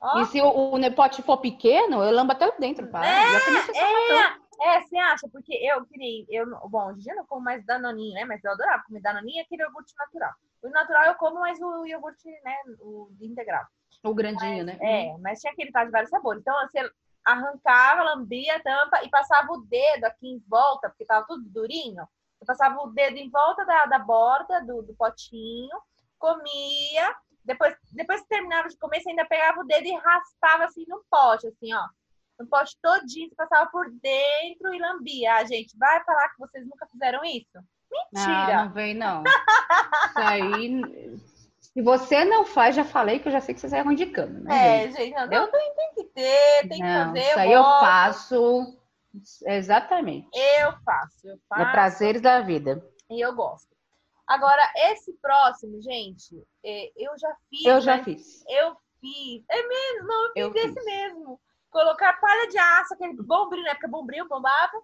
[0.00, 3.04] Ó, E se o, o pote for pequeno, eu lambo até dentro, pá.
[3.04, 4.50] É, sapatão.
[4.62, 5.28] É, você acha?
[5.28, 8.24] Porque eu criei, eu, bom, hoje em dia eu não como mais danoninho, né?
[8.24, 10.32] Mas eu adorava comer danoninho e aquele iogurte natural.
[10.62, 12.56] O natural eu como mais o iogurte, né?
[12.80, 13.64] O integral.
[14.02, 14.78] O grandinho, né?
[14.80, 16.40] É, mas tinha aquele tal de vários sabores.
[16.40, 16.90] Então você
[17.24, 22.06] arrancava, lambia a tampa e passava o dedo aqui em volta, porque tava tudo durinho.
[22.38, 25.76] Você passava o dedo em volta da, da borda do, do potinho,
[26.18, 27.14] comia.
[27.44, 31.02] Depois, depois que terminava de comer, você ainda pegava o dedo e raspava assim no
[31.10, 31.84] pote, assim, ó.
[32.38, 35.34] No pote todinho, você passava por dentro e lambia.
[35.36, 37.58] Ah, gente, vai falar que vocês nunca fizeram isso?
[37.90, 38.60] Mentira!
[38.60, 39.24] Ah, não vem, não.
[39.24, 41.20] Isso aí.
[41.60, 44.06] Se você não faz, já falei que eu já sei que você sai ruim de
[44.06, 44.84] cama, né?
[44.86, 47.20] É, gente, não, Eu- tem, tem que ter, tem que não, fazer.
[47.20, 48.78] isso aí eu gosto, faço.
[49.46, 50.28] Exatamente.
[50.32, 51.62] Eu faço, eu faço.
[51.62, 52.84] É prazeres da vida.
[53.08, 53.69] E eu gosto.
[54.30, 54.62] Agora,
[54.92, 57.64] esse próximo, gente, é, eu já fiz.
[57.66, 58.04] Eu já né?
[58.04, 58.44] fiz.
[58.48, 59.44] Eu fiz.
[59.50, 60.84] É mesmo, eu fiz Eu esse fiz.
[60.84, 61.40] mesmo.
[61.68, 64.80] Colocar palha de aço, aquele bombril, na época bombril, bombava,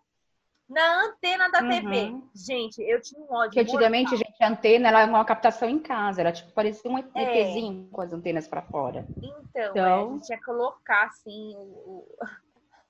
[0.69, 1.69] na antena da Uhum.
[1.69, 2.15] TV.
[2.35, 3.51] Gente, eu tinha um ódio.
[3.51, 4.19] Porque antigamente, mortal.
[4.27, 6.21] gente, a antena era uma captação em casa.
[6.23, 7.03] Era tipo, parecia um É.
[7.15, 9.07] ETzinho com as antenas pra fora.
[9.17, 11.55] Então, Então- é, a gente ia colocar assim.
[11.57, 12.05] O...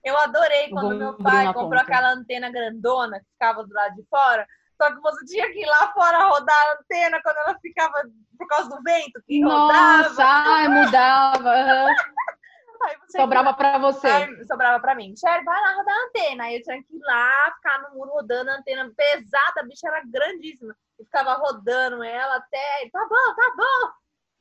[0.03, 1.81] eu adorei quando meu pai comprou ponta.
[1.81, 4.47] aquela antena grandona que ficava do lado de fora.
[4.81, 8.01] Só que você tinha que ir lá fora rodar a antena quando ela ficava
[8.37, 10.03] por causa do vento que rodava.
[10.03, 11.53] Nossa, ai, mudava.
[13.11, 14.45] Sobrava pra você.
[14.45, 15.09] Sobrava pra mim.
[15.09, 16.43] Michelle, vai lá rodar a antena.
[16.45, 19.85] Aí eu tinha que ir lá, ficar no muro rodando a antena pesada, a bicha
[19.87, 20.73] era grandíssima.
[20.97, 22.89] E ficava rodando ela até.
[22.89, 23.91] Tá bom, tá bom.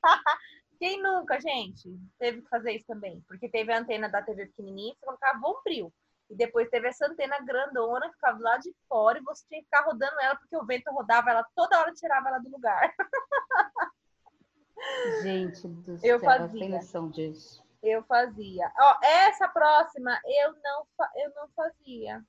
[0.79, 1.89] Quem nunca, gente,
[2.21, 3.21] teve que fazer isso também?
[3.27, 5.93] Porque teve a antena da TV pequenininha, você colocava bombril.
[6.31, 9.65] E depois teve essa antena grandona, que ficava lado de fora, e você tinha que
[9.65, 12.93] ficar rodando ela, porque o vento rodava ela toda hora, tirava ela do lugar.
[15.23, 16.61] Gente do Eu céu, fazia.
[16.61, 17.63] tem noção disso.
[17.83, 18.71] Eu fazia.
[18.79, 20.87] Ó, essa próxima eu não,
[21.17, 22.23] eu não fazia.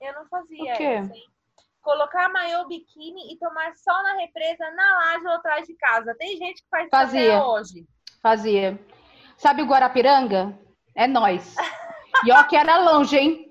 [0.00, 0.82] Eu não fazia O quê?
[0.84, 1.28] essa, hein?
[1.82, 6.14] Colocar maiô biquíni e tomar sol na represa na laje ou atrás de casa.
[6.18, 7.36] Tem gente que faz isso Fazia.
[7.38, 7.86] até hoje.
[8.20, 8.78] Fazia.
[9.36, 10.58] Sabe o Guarapiranga?
[10.94, 11.54] É nós.
[12.24, 13.46] E ó que era longe, hein?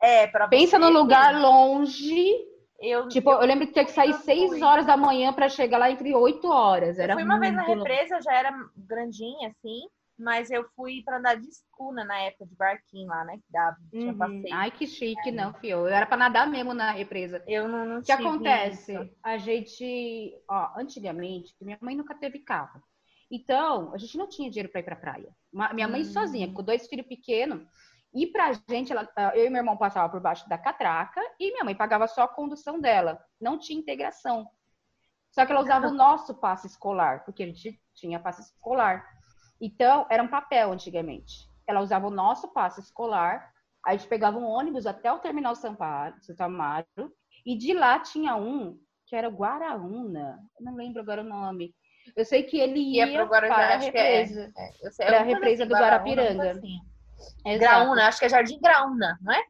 [0.00, 2.46] É, pra Pensa você num lugar longe.
[2.80, 4.60] Eu, Tipo, eu lembro que tinha que sair nunca seis fui.
[4.60, 6.98] horas da manhã pra chegar lá entre 8 horas.
[6.98, 9.80] eu Era fui uma vez na represa, já era grandinha, assim.
[10.18, 13.36] Mas eu fui pra andar de escuna na época de barquinho lá, né?
[13.36, 14.18] Que dava, tinha Uhum.
[14.18, 14.54] passeio.
[14.54, 15.78] Ai, que chique, não, fio.
[15.78, 17.42] Eu era pra nadar mesmo na represa.
[17.46, 18.92] Eu não, não O que acontece?
[18.92, 19.10] isso.
[19.22, 22.82] A gente, ó, antigamente, minha mãe nunca teve carro.
[23.30, 25.28] Então, a gente não tinha dinheiro para ir pra praia.
[25.74, 26.04] Minha mãe Hum.
[26.04, 27.62] sozinha, com dois filhos pequenos.
[28.14, 31.64] E pra gente, ela- eu e meu irmão passavam por baixo da catraca e minha
[31.64, 33.18] mãe pagava só a condução dela.
[33.40, 34.46] Não tinha integração.
[35.30, 39.02] Só que ela usava o nosso passe escolar, porque a gente tinha passe escolar.
[39.60, 41.48] Então, era um papel antigamente.
[41.66, 43.50] Ela usava o nosso passe escolar,
[43.84, 46.86] a gente pegava um ônibus até o terminal Samparo, Santo Amaro,
[47.46, 50.38] e de lá tinha um que era Guaraúna.
[50.58, 51.74] Eu não lembro agora o nome.
[52.14, 53.76] Eu sei que ele ia, Ia Guarujá, para a é.
[53.78, 54.52] represa.
[54.56, 56.50] É, eu sei, eu represa conheci do Guarapiranga.
[56.50, 56.78] assim.
[57.44, 57.58] Exato.
[57.58, 59.42] Graúna, acho que é Jardim Graúna, não é?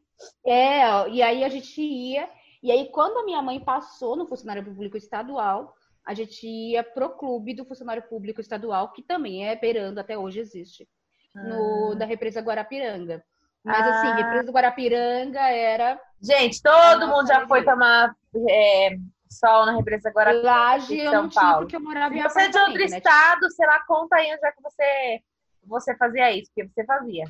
[0.45, 2.29] É, e aí a gente ia.
[2.61, 5.73] E aí, quando a minha mãe passou no funcionário público estadual,
[6.05, 10.39] a gente ia pro clube do funcionário público estadual, que também é beirando, até hoje
[10.39, 10.87] existe,
[11.35, 13.23] no, da represa Guarapiranga.
[13.63, 14.15] Mas assim, Ah.
[14.15, 18.13] represa Guarapiranga era Gente, todo mundo já foi tomar
[18.49, 18.97] é,
[19.29, 20.31] sol na represa agora.
[20.33, 21.59] laje, de eu São não Paulo.
[21.61, 22.85] porque eu morava em você é de outro né?
[22.85, 25.21] estado, sei lá, conta aí onde é que você,
[25.65, 27.25] você fazia isso, porque você fazia.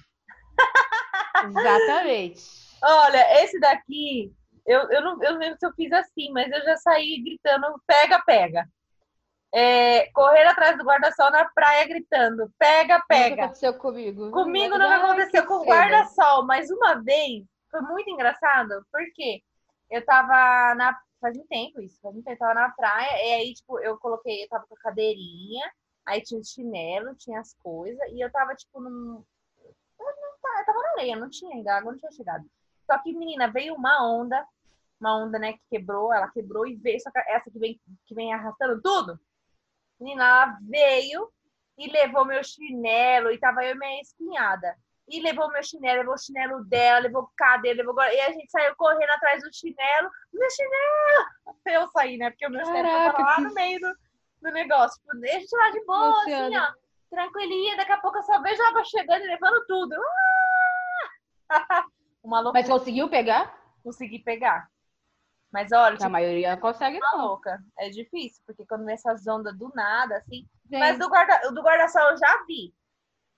[1.44, 2.44] Exatamente.
[2.84, 4.34] Olha, esse daqui,
[4.66, 8.22] eu, eu, não, eu lembro se eu fiz assim, mas eu já saí gritando, pega,
[8.26, 8.68] pega.
[9.56, 13.44] É, correr atrás do guarda-sol na praia gritando, pega, Nunca pega.
[13.44, 14.32] aconteceu comigo.
[14.32, 19.42] Comigo não aconteceu com o guarda-sol, mas uma vez foi muito engraçado, porque
[19.90, 20.98] eu tava na.
[21.20, 23.98] Faz um tempo isso, faz um tempo, eu tava na praia, e aí, tipo, eu
[23.98, 25.72] coloquei, eu tava com a cadeirinha,
[26.06, 29.24] aí tinha o chinelo, tinha as coisas, e eu tava, tipo, num.
[30.44, 32.46] Não tava, na areia, não tinha ainda, a água não tinha chegado.
[32.86, 34.46] Só que, menina, veio uma onda,
[35.00, 38.16] uma onda, né, que quebrou, ela quebrou e veio, só que essa que vem, que
[38.16, 39.20] vem arrastando tudo,
[40.00, 41.32] menina, ela veio
[41.78, 44.76] e levou meu chinelo, e tava eu meio espinhada.
[45.08, 48.02] E levou meu chinelo, levou o chinelo dela, levou o cadeira, levou.
[48.02, 50.10] E a gente saiu correndo atrás do chinelo.
[50.32, 51.26] Meu chinelo!
[51.66, 52.30] Eu saí, né?
[52.30, 53.94] Porque o meu chinelo tava Caraca, lá no meio do,
[54.42, 55.02] do negócio.
[55.02, 56.76] Tipo, deixa eu lá de boa, assim, Luciana.
[56.78, 56.83] ó.
[57.14, 59.96] Tranquilinha, daqui a pouco eu só vejo ela chegando e levando tudo.
[61.50, 61.86] Ah!
[62.24, 62.62] Uma loucura.
[62.62, 63.54] Mas conseguiu pegar?
[63.84, 64.68] Consegui pegar.
[65.52, 67.18] Mas olha, Que a maioria não consegue, não.
[67.28, 67.60] louca.
[67.78, 70.48] É difícil, porque quando vem essas ondas do nada, assim.
[70.72, 72.74] Gente, Mas do guarda, do guarda-sol eu já vi.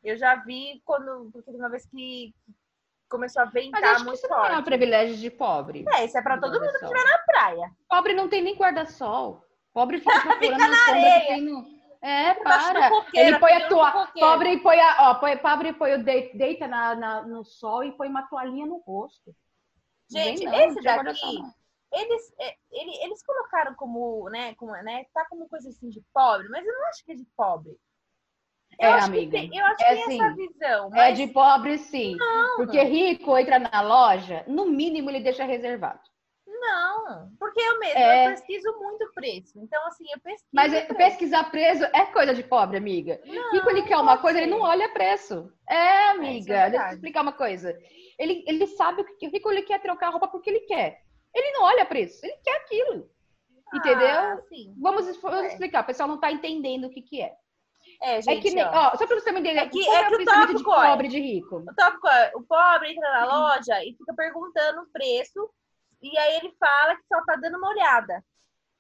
[0.04, 1.30] Eu já vi quando.
[1.34, 2.34] Porque uma vez que
[3.10, 4.66] começou a Mas ventar acho que muito isso não é um forte.
[4.66, 5.84] privilégio de pobre.
[5.96, 7.72] É, isso é pra todo mundo que estiver na praia.
[7.90, 9.44] Pobre não tem nem guarda-sol.
[9.74, 11.36] Pobre fica procurando na areia.
[12.08, 12.90] É, para.
[13.14, 14.08] Ele põe a toalha.
[14.20, 15.10] Pobre põe a.
[15.10, 18.68] Ó, põe, pobre põe o de- deita na, na- no sol e põe uma toalhinha
[18.68, 19.36] no rosto.
[20.12, 21.54] Não Gente, não, esse não daqui, não.
[21.92, 26.48] eles, é, ele- eles colocaram como, né, como, né, tá como coisa assim de pobre,
[26.50, 27.72] mas eu não acho que é de pobre.
[28.80, 29.32] Eu É, amiga.
[29.40, 30.48] Tem, eu acho É que tem essa sim.
[30.48, 30.88] visão.
[30.88, 32.18] É Mas de pobre, sim.
[32.56, 36.02] Porque rico entra na loja, no mínimo ele deixa reservado.
[36.60, 38.26] Não, porque eu mesmo É.
[38.28, 39.60] eu pesquiso muito preço.
[39.60, 40.50] Então, assim, eu pesquiso.
[40.54, 40.98] Mas é- preço.
[40.98, 43.20] pesquisar preço é coisa de pobre, amiga.
[43.52, 44.58] rico ele quer uma coisa, ele ser.
[44.58, 45.52] não olha preço.
[45.70, 46.38] É, amiga.
[46.40, 47.78] isso é deixa eu explicar uma coisa.
[48.18, 51.02] Ele, ele sabe o que o rico ele quer trocar a roupa porque ele quer.
[51.34, 53.10] Ele não olha preço, ele quer aquilo.
[53.74, 54.08] Entendeu?
[54.08, 54.74] Ah, sim.
[54.80, 55.48] Vamos, vamos É.
[55.48, 57.34] explicar, o pessoal não tá entendendo o que, que é.
[58.02, 60.08] É, é gente, que nem, ó, ó, só pra você me entender, É que- é
[60.10, 61.58] que o de tópico é- pobre e de rico.
[61.58, 65.50] O tópico é, o pobre entra na loja e fica perguntando o preço,
[66.02, 68.24] e aí ele fala que só tá dando uma olhada.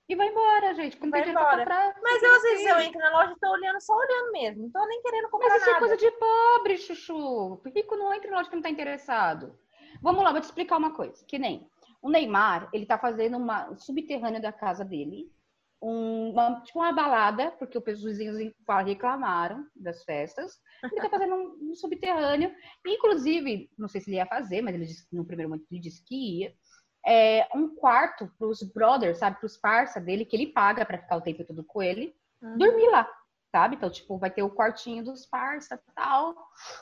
[0.08, 0.98] E vai embora, gente.
[0.98, 1.58] Quando Vai embora.
[1.58, 1.96] comprar.
[2.02, 4.64] Mas eu, às vezes, eu entro na loja e tô olhando, só olhando mesmo.
[4.64, 5.80] Não tô nem querendo comprar Mas isso é nada.
[5.80, 7.62] coisa de pobre, chuchu.
[7.76, 9.58] Rico não entra em loja que não tá interessado.
[10.02, 11.26] Vamos lá, vou te explicar uma coisa.
[11.26, 11.68] Que nem
[12.04, 15.34] o Neymar, ele tá fazendo uma um subterrâneo da casa dele.
[15.82, 18.38] um- uma, tipo uma balada, porque os vizinhos
[18.86, 20.60] reclamaram das festas.
[20.84, 22.52] Ele tá fazendo um, um subterrâneo.
[22.86, 26.04] Inclusive, não sei se ele ia fazer, mas ele disse, no primeiro momento ele disse
[26.04, 26.56] que ia.
[27.06, 29.40] É, um quarto pros brothers, sabe?
[29.40, 32.58] Pros parça dele, que ele paga pra ficar o tempo todo com ele Uhum.
[32.58, 33.08] dormir lá,
[33.52, 33.76] sabe?
[33.76, 36.36] Então, tipo, vai ter o quartinho dos parça e tal,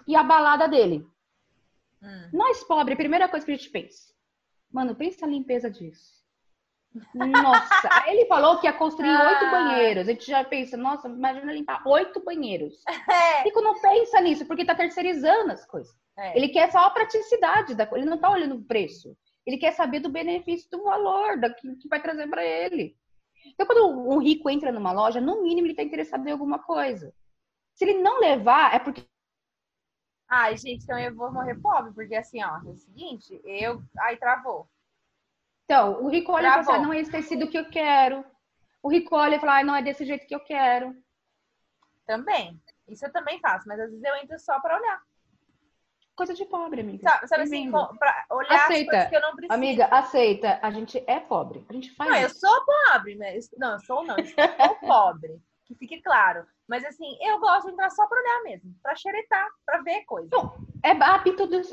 [0.07, 1.05] e a balada dele.
[2.01, 2.29] Hum.
[2.33, 4.13] Nós, pobre, primeira coisa que a gente pensa,
[4.71, 6.21] mano, pensa a limpeza disso.
[7.13, 9.29] Nossa, ele falou que ia construir Ah.
[9.29, 10.07] oito banheiros.
[10.07, 12.83] A gente já pensa, nossa, imagina limpar oito banheiros.
[13.41, 15.93] É, Rico não pensa nisso, porque tá terceirizando as coisas.
[16.17, 16.38] é.
[16.38, 19.17] Ele quer só a praticidade da coisa, ele não tá olhando o preço.
[19.45, 22.97] Ele quer saber do benefício, do valor, daquilo que vai trazer para ele.
[23.45, 27.13] Então, quando um rico entra numa loja, no mínimo ele tá interessado em alguma coisa.
[27.75, 29.06] Se ele não levar, é porque
[30.29, 33.84] Ai, gente, então eu vou morrer pobre, porque assim, ó, é o seguinte, eu.
[33.99, 34.67] Ai, travou.
[35.65, 36.86] Então, o rico olha e fala assim, Travou.
[36.88, 38.25] não é esse tecido que eu quero.
[38.82, 40.95] O rico olha e fala, ah, não é desse jeito que eu quero.
[42.06, 42.60] Também.
[42.88, 45.01] Isso eu também faço, mas às vezes eu entro só pra olhar.
[46.15, 47.10] Coisa de pobre, amiga.
[47.10, 48.71] Sabe, sabe assim, pra olhar Aceita.
[48.71, 49.54] as coisas que eu não preciso.
[49.54, 50.60] Amiga, aceita.
[50.62, 51.65] A gente é pobre.
[51.67, 52.39] A gente faz Não, eu isso.
[52.39, 53.49] sou pobre, mas.
[53.58, 54.36] Não, eu sou não, eu sou
[54.88, 55.41] pobre.
[55.65, 56.45] Que fique claro.
[56.67, 60.30] Mas assim, eu gosto de entrar só pra olhar mesmo, pra xeretar, pra ver coisa.
[60.84, 61.67] É hábito dos...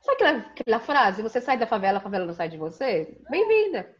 [0.00, 1.22] Sabe aquela, aquela frase?
[1.22, 3.18] Você sai da favela, a favela não sai de você?
[3.30, 3.94] Bem-vinda.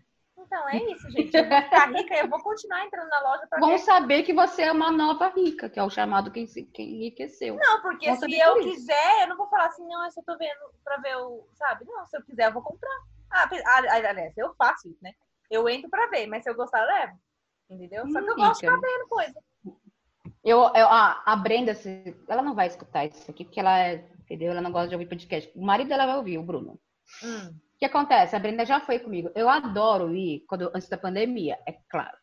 [0.46, 1.36] Então é isso, gente.
[1.36, 3.78] Eu vou ficar rica e eu vou continuar entrando na loja pra Vão ver.
[3.80, 7.56] saber que você é uma nova rica, que é o chamado quem, se- quem enriqueceu.
[7.56, 10.22] Não, porque Vão se eu por quiser, eu não vou falar assim, não, eu só
[10.22, 11.46] tô vendo pra ver o.
[11.54, 11.84] Sabe?
[11.84, 12.96] Não, se eu quiser, eu vou comprar.
[13.30, 15.12] Ah, pe- ah, aliás, eu faço isso, né?
[15.50, 17.18] Eu entro pra ver, mas se eu gostar, eu levo.
[17.68, 18.06] Entendeu?
[18.10, 19.40] Só que eu Hum, gosto de ficar vendo coisa.
[20.44, 21.72] Eu, eu- a, a Brenda,
[22.28, 24.52] ela não vai escutar isso aqui, porque ela é, entendeu?
[24.52, 25.50] Ela não gosta de ouvir podcast.
[25.56, 26.78] O marido dela vai ouvir, o Bruno.
[27.22, 27.58] Hum.
[27.76, 28.34] O que acontece?
[28.34, 29.30] A Brenda já foi comigo.
[29.34, 32.16] Eu adoro ir quando, antes da pandemia, é claro.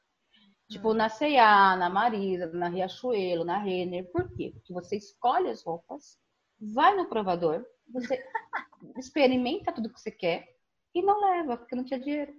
[0.69, 0.95] Tipo, Hum.
[0.95, 4.11] na C&A, na Marisa, na Riachuelo, na Renner.
[4.11, 4.51] Por quê?
[4.53, 6.17] Porque você escolhe as roupas,
[6.59, 8.17] vai no provador, você
[8.97, 10.47] experimenta tudo que você quer
[10.95, 12.33] e não leva, porque não tinha dinheiro.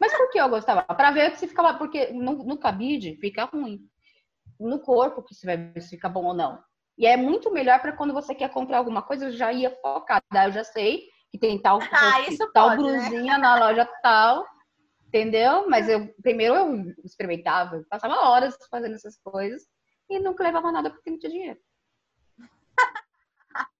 [0.00, 0.82] Mas por que eu gostava?
[0.82, 1.76] Pra ver se ficava...
[1.76, 3.86] Porque no, no cabide fica ruim.
[4.58, 6.62] No corpo que você vai ver se fica bom ou não.
[6.96, 10.20] E é muito melhor para quando você quer comprar alguma coisa, eu já ia focar.
[10.32, 12.18] Daí eu já sei que tem tal, Ah,
[12.52, 12.92] tal pode, né?
[12.92, 14.46] brusinha na loja tal,
[15.06, 15.68] entendeu?
[15.68, 19.62] Mas eu primeiro eu experimentava, eu passava horas fazendo essas coisas
[20.08, 21.60] e nunca levava nada porque não tinha dinheiro.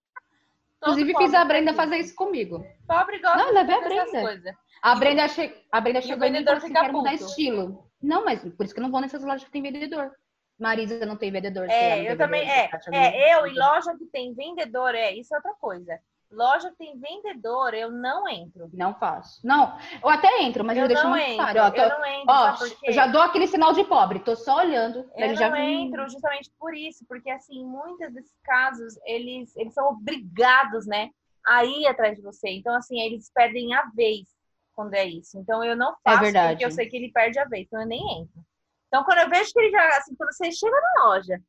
[0.81, 2.65] Inclusive fiz a Brenda fazer isso comigo.
[2.87, 4.57] Pobre gosta Não, levei a Brenda.
[4.81, 5.67] A Brenda, che...
[5.73, 7.91] a Brenda E chegou e vendedor falou assim, quero mudar estilo.
[8.01, 10.13] Não, mas por isso que eu não vou nessas lojas que tem vendedor.
[10.59, 11.69] Marisa não tem vendedor.
[11.69, 12.41] É, eu também.
[12.41, 13.49] vendedor, É, Caixa não é, tem eu vendedor.
[13.49, 16.01] em loja que tem vendedor, é, isso é outra coisa.
[16.31, 18.69] Loja que tem vendedor, eu não entro.
[18.75, 19.41] Não faço.
[19.47, 21.37] Não, eu até entro, mas eu, Eu deixo não muito entro.
[21.37, 21.61] claro.
[21.61, 25.11] Ó, tô- Eu não entro, ó, já dou aquele sinal de pobre, tô só olhando.
[25.17, 29.88] Eu não já entro justamente por isso, porque assim, muitos desses casos, eles, eles são
[29.88, 31.11] obrigados, né,
[31.47, 32.51] a ir atrás de você.
[32.51, 34.29] Então, assim, eles perdem a vez
[34.75, 35.38] quando é isso.
[35.38, 36.49] Então, eu não faço verdade.
[36.51, 38.45] porque eu sei que ele perde a vez, então eu nem entro.
[38.88, 41.41] Então, quando eu vejo que ele já, assim, quando você chega na loja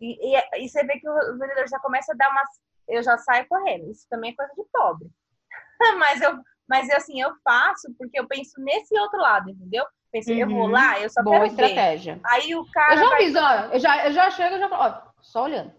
[0.00, 2.48] E, e, e, você vê que o vendedor já começa a dar umas.
[2.92, 3.90] Eu já saio correndo.
[3.90, 5.08] Isso também é coisa de pobre.
[5.98, 9.84] mas eu, mas assim, eu faço porque eu penso nesse outro lado, entendeu?
[10.12, 10.50] Pensei, uhum.
[10.50, 10.72] eu vou uhum.
[10.72, 12.14] lá, eu só Boa quero estratégia.
[12.16, 12.20] Ver.
[12.26, 12.94] Aí o cara.
[12.94, 13.22] Eu já vai...
[13.22, 15.72] aviso, ó, eu já, eu já chego, eu já falo, ó, só olhando.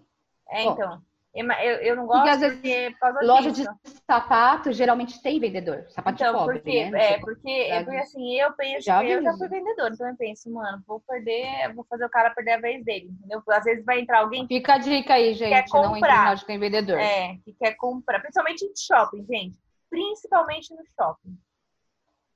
[0.50, 1.02] É, então.
[1.36, 3.70] Eu, eu não gosto porque, vezes, porque causa loja disso.
[3.84, 5.86] de sapato geralmente tem vendedor.
[5.90, 7.14] Sapato então, de pobre, porque, né?
[7.14, 10.52] É, porque, é, porque assim, eu penso já eu já fui vendedor, então eu penso,
[10.52, 13.42] mano, vou perder, vou fazer o cara perder a vez dele, entendeu?
[13.50, 15.50] Às vezes vai entrar alguém Fica a dica aí, gente.
[15.50, 17.00] Quer comprar, não entra em loja tem vendedor.
[17.00, 19.58] É, que quer comprar, principalmente em shopping, gente.
[19.90, 21.36] Principalmente no shopping.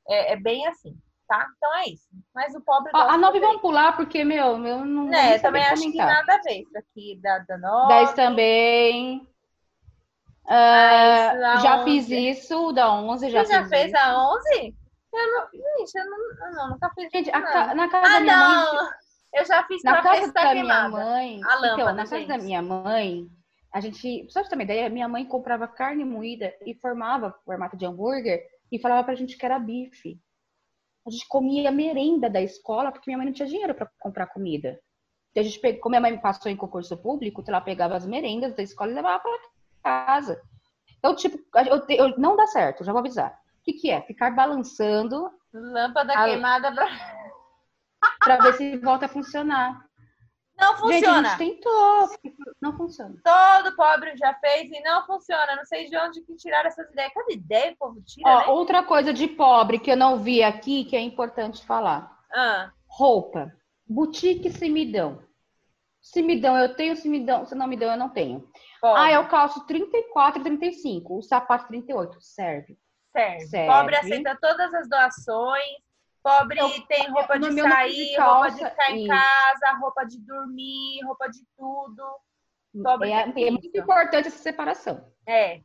[0.09, 1.47] É, é bem assim tá?
[1.55, 2.07] Então é isso.
[2.33, 2.91] Mas o pobre.
[2.93, 5.13] Ó, a 9 vamos pular, porque, meu, meu não.
[5.13, 6.07] É, também acho comentar.
[6.07, 7.87] que nada a ver isso aqui da, da 9.
[7.87, 9.27] 10 também.
[10.45, 11.83] Uh, já 11.
[11.83, 13.97] fiz isso, da 11 já Você já fez isso.
[13.97, 14.75] a 11?
[15.13, 17.39] Eu não, gente, eu não, não nunca fiz gente, isso.
[17.75, 18.75] Na casa ah, da minha não.
[18.75, 18.89] mãe.
[19.33, 21.41] Eu já fiz na casa da minha mãe.
[21.43, 22.09] A lâmpada, então, na gente.
[22.09, 23.27] casa da minha mãe,
[23.73, 24.25] a gente.
[24.29, 28.41] Só de ter uma ideia, minha mãe comprava carne moída e formava formato de hambúrguer
[28.71, 30.19] e falava pra gente que era bife.
[31.07, 34.77] A gente comia merenda da escola porque minha mãe não tinha dinheiro para comprar comida.
[35.31, 38.05] Então a gente pegou, como minha mãe passou em concurso público, então ela pegava as
[38.05, 39.39] merendas da escola e levava para
[39.83, 40.41] casa.
[40.97, 43.39] Então, tipo, eu, eu, não dá certo, já vou avisar.
[43.59, 44.01] O que, que é?
[44.01, 45.31] Ficar balançando.
[45.53, 46.87] Lâmpada a, queimada pra...
[48.19, 49.86] pra ver se volta a funcionar.
[50.59, 51.29] Não funciona.
[51.29, 52.09] Gente, a gente tentou,
[52.59, 53.15] não funciona.
[53.23, 55.55] Todo pobre já fez e não funciona.
[55.55, 57.13] Não sei de onde que tiraram essas ideias.
[57.13, 58.45] Cada ideia o povo tira, Ó, né?
[58.47, 62.11] Outra coisa de pobre que eu não vi aqui, que é importante falar.
[62.33, 62.71] Ah.
[62.87, 63.53] Roupa.
[63.85, 65.21] Boutique se me dão.
[66.01, 66.95] Se me dão, eu tenho.
[66.95, 68.49] Se me dão, se não me dão, eu não tenho.
[68.81, 69.01] Pobre.
[69.01, 71.17] Ah, eu calço 34 e 35.
[71.17, 72.17] O sapato 38.
[72.19, 72.77] Serve.
[73.11, 73.45] Serve.
[73.45, 73.71] Serve.
[73.71, 75.86] Pobre aceita todas as doações.
[76.27, 79.07] Pobre eu, tem roupa de sair, calça, roupa de ficar em isso.
[79.07, 82.03] casa, roupa de dormir, roupa de tudo.
[82.83, 85.09] Pobre é, é muito importante essa separação.
[85.25, 85.61] É.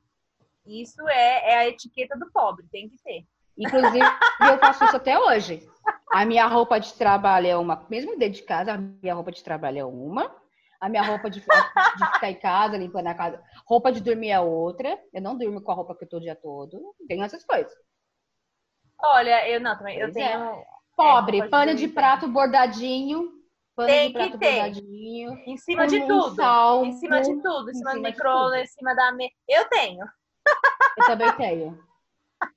[0.64, 3.26] Isso é, é a etiqueta do pobre, tem que ter.
[3.58, 4.06] Inclusive,
[4.40, 5.68] eu faço isso até hoje.
[6.12, 9.42] A minha roupa de trabalho é uma, mesmo dentro de casa, a minha roupa de
[9.42, 10.32] trabalho é uma.
[10.80, 13.42] A minha roupa de, de ficar em casa, limpando a casa.
[13.66, 14.96] Roupa de dormir é outra.
[15.12, 16.94] Eu não durmo com a roupa que eu tô o dia todo.
[17.08, 17.72] Tenho essas coisas.
[19.02, 19.96] Olha, eu não, também.
[19.98, 20.42] Eu Pois tenho.
[20.44, 20.66] é.
[20.96, 23.30] Pobre, pano de prato bordadinho.
[23.74, 24.54] Pano Tem de prato que ter.
[24.54, 25.32] bordadinho.
[25.46, 26.34] Em cima de tudo.
[26.36, 27.68] salmo, Em cima de tudo.
[27.68, 29.32] Em em cima do cima de micro em cima da mesa.
[29.48, 30.04] Eu tenho.
[30.98, 31.84] Eu também tenho.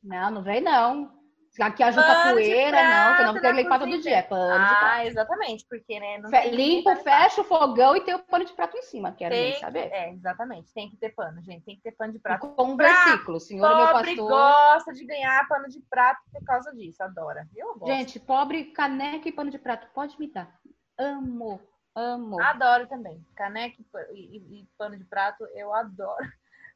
[0.03, 1.14] Não, não vem não.
[1.60, 4.18] Aqui ajuda Pano de poeira, não, que não prato quero na limpar todo dia.
[4.18, 4.86] É pano de prato.
[4.86, 5.65] Ah, exatamente.
[5.70, 6.22] Porque, né?
[6.30, 9.12] Fe- pra fecha o fogão e tem o pano de prato em cima.
[9.13, 9.91] Quero Tem saber.
[9.91, 10.74] É, exatamente.
[10.74, 11.63] Tem que ter pano, gente.
[11.63, 12.48] Tem que ter pano de prato.
[12.48, 14.30] Com um versículo, Senhor meu Pobre pastor.
[14.30, 17.02] gosta de ganhar pano de prato por causa disso.
[17.02, 17.48] Adora.
[17.56, 17.88] Eu gosto.
[17.88, 20.60] Gente, pobre, caneca e pano de prato, pode me dar.
[20.98, 21.62] Amo,
[21.96, 22.41] amo.
[22.41, 23.26] Adoro também.
[23.36, 23.76] Caneca
[24.13, 26.15] e, e- e pano de prato, eu adoro.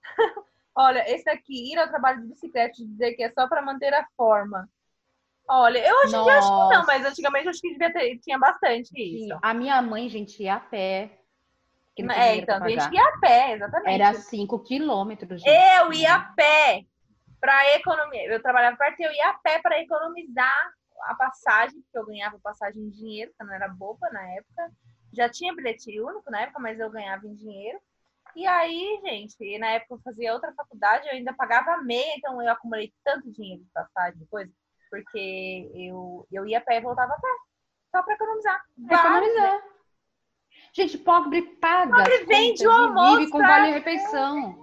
[0.76, 3.94] Olha, esse aqui, ir ao trabalho de bicicleta e dizer que é só para manter
[3.94, 4.70] a forma.
[5.48, 8.20] Olha, eu hoje em dia acho que não, mas antigamente eu acho que devia ter,
[8.20, 9.38] tinha bastante isso.
[9.42, 11.20] A minha mãe, gente, ia a pé.
[11.96, 13.94] que tinha É, então, tem gente que ia a pé, exatamente.
[13.94, 15.50] Era 5 quilômetros, gente.
[15.52, 16.86] Eu ia a pé
[17.42, 18.26] para economizar.
[18.28, 20.72] Eu trabalhava perto e eu ia a pé para economizar
[21.08, 24.72] a passagem, porque eu ganhava passagem em dinheiro, porque eu não era boba na época.
[25.14, 27.80] Já tinha bilhete único na época, mas eu ganhava em dinheiro.
[28.36, 32.52] E aí, gente, na época eu fazia outra faculdade, eu ainda pagava meia, então eu
[32.52, 34.50] acumulei tanto dinheiro de passagem depois,
[34.90, 37.28] porque eu, eu ia a pé e voltava a pé.
[37.92, 38.62] Só para economizar.
[38.88, 39.64] Pra economizar.
[40.74, 41.98] Gente, pobre paga.
[41.98, 44.60] Pobre vende o almoço Vive com vale refeição.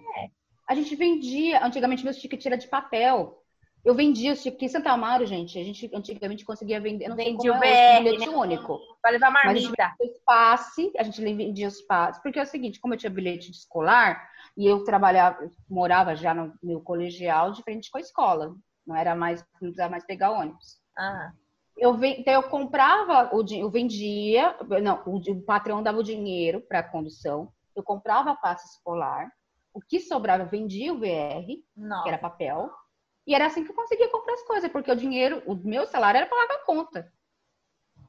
[0.68, 3.42] A gente vendia, antigamente meus tickets era de papel.
[3.84, 5.58] Eu vendia os tickets em Santa Amaro, gente.
[5.58, 8.36] A gente antigamente conseguia vender, não Vendia o é BR, bilhete né?
[8.36, 8.80] único.
[9.06, 9.96] Para levar Mas a gente marmita.
[10.24, 13.56] passe, a gente vendia os passes, porque é o seguinte, como eu tinha bilhete de
[13.58, 18.56] escolar e eu trabalhava, eu morava já no meu colegial de frente com a escola,
[18.84, 20.80] não era mais, não precisava mais pegar ônibus.
[20.98, 21.30] Ah,
[21.78, 26.80] Eu, então eu comprava, o, eu vendia, não, o, o patrão dava o dinheiro para
[26.80, 29.30] a condução, eu comprava passe escolar,
[29.72, 31.46] o que sobrava eu vendia o VR,
[31.76, 32.02] não.
[32.02, 32.72] que era papel,
[33.24, 36.18] e era assim que eu conseguia comprar as coisas, porque o dinheiro, o meu salário
[36.18, 37.12] era para pagar a conta.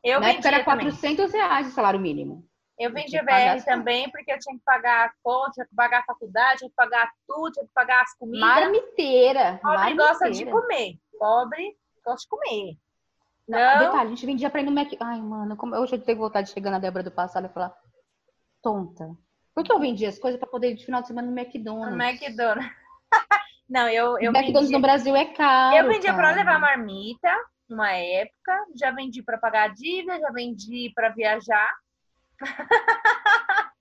[0.07, 0.85] Eu Na época era também.
[0.85, 2.47] 400 reais o salário mínimo.
[2.79, 6.03] Eu BR as também, porque eu tinha que pagar a conta, tinha que pagar a
[6.03, 8.39] faculdade, tinha que pagar tudo, tinha que pagar as comidas.
[8.39, 9.59] Marmiteira.
[9.61, 10.51] Pobre gosta de marmiteira.
[10.51, 10.99] comer.
[11.19, 12.77] Pobre gosta de comer.
[13.47, 13.79] Não, Não.
[13.79, 14.93] Detalhe, a gente vendia pra ir no Mac.
[14.99, 15.75] Ai, mano, como...
[15.75, 17.73] hoje eu tenho vontade de chegar na Débora do passado e falar,
[18.61, 19.09] tonta.
[19.53, 21.97] Por que eu vendia as coisas pra poder ir de final de semana no McDonald's?
[21.97, 22.71] No McDonald's.
[23.67, 25.75] Não, eu, eu McDonald's vendia, no Brasil é caro.
[25.75, 26.35] eu vendia para cara.
[26.37, 27.35] levar marmita,
[27.73, 28.65] uma época.
[28.75, 31.71] Já vendi para pagar a dívida, já vendi para viajar.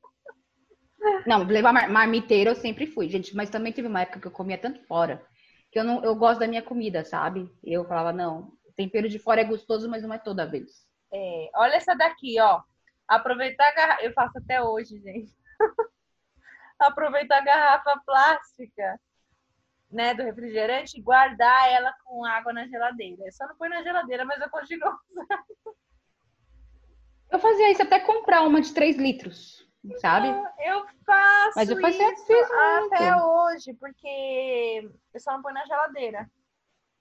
[1.26, 3.34] Não, levar mar- marmiteira eu sempre fui, gente.
[3.34, 5.24] Mas também teve uma época que eu comia tanto fora.
[5.70, 7.49] Que eu não, eu gosto da minha comida, sabe?
[7.62, 10.87] Eu falava, não, tempero de fora é gostoso, mas não é toda vez.
[11.12, 12.62] É, olha essa daqui, ó.
[13.07, 14.03] Aproveitar a garrafa.
[14.03, 15.32] Eu faço até hoje, gente.
[16.78, 19.01] Aproveitar a garrafa plástica,
[19.97, 23.24] né, do refrigerante e guardar ela com água na geladeira.
[23.24, 24.92] Eu só não põe na geladeira, mas eu continuo.
[27.28, 29.66] Eu fazia isso até comprar uma de 3 litros,
[30.01, 30.28] sabe?
[30.64, 32.32] Eu faço Mas eu fazia- isso
[32.86, 33.26] até muito.
[33.26, 36.30] hoje, porque eu só não põe na geladeira.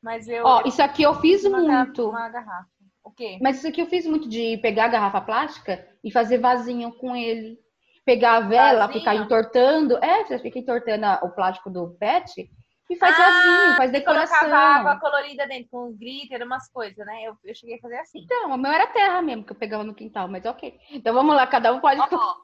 [0.01, 0.43] Mas eu.
[0.43, 2.09] Ó, isso aqui eu fiz uma, muito.
[2.09, 2.67] uma garrafa.
[3.03, 3.37] O quê?
[3.39, 7.15] Mas isso aqui eu fiz muito de pegar a garrafa plástica e fazer vasinho com
[7.15, 7.59] ele.
[8.03, 8.99] Pegar a vela, Vasinho?
[8.99, 10.03] ficar entortando.
[10.03, 12.49] É, você fica entortando o plástico do pet
[12.89, 14.55] e faz Ah, vasinho, faz E colocava decoração.
[14.57, 17.23] água colorida dentro, com glitter, umas coisas, né?
[17.23, 18.19] Eu, eu cheguei a fazer assim.
[18.23, 20.79] Então, o meu era terra mesmo, que eu pegava no quintal, mas ok.
[20.91, 21.99] Então vamos lá, cada um pode.
[21.99, 22.35] Ó,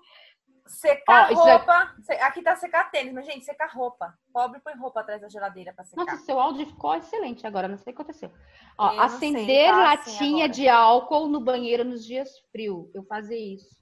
[0.68, 1.96] secar é- roupa.
[2.02, 4.14] Se- Aqui tá secar tênis, mas, gente, secar roupa.
[4.34, 6.06] Pobre põe roupa atrás da geladeira pra secar.
[6.06, 8.32] Nossa, seu áudio ficou excelente agora, não sei o que aconteceu.
[8.78, 10.50] Ó, Eu acender tá assim latinha agora.
[10.50, 12.90] de álcool no banheiro nos dias frios.
[12.96, 13.80] Eu fazia isso.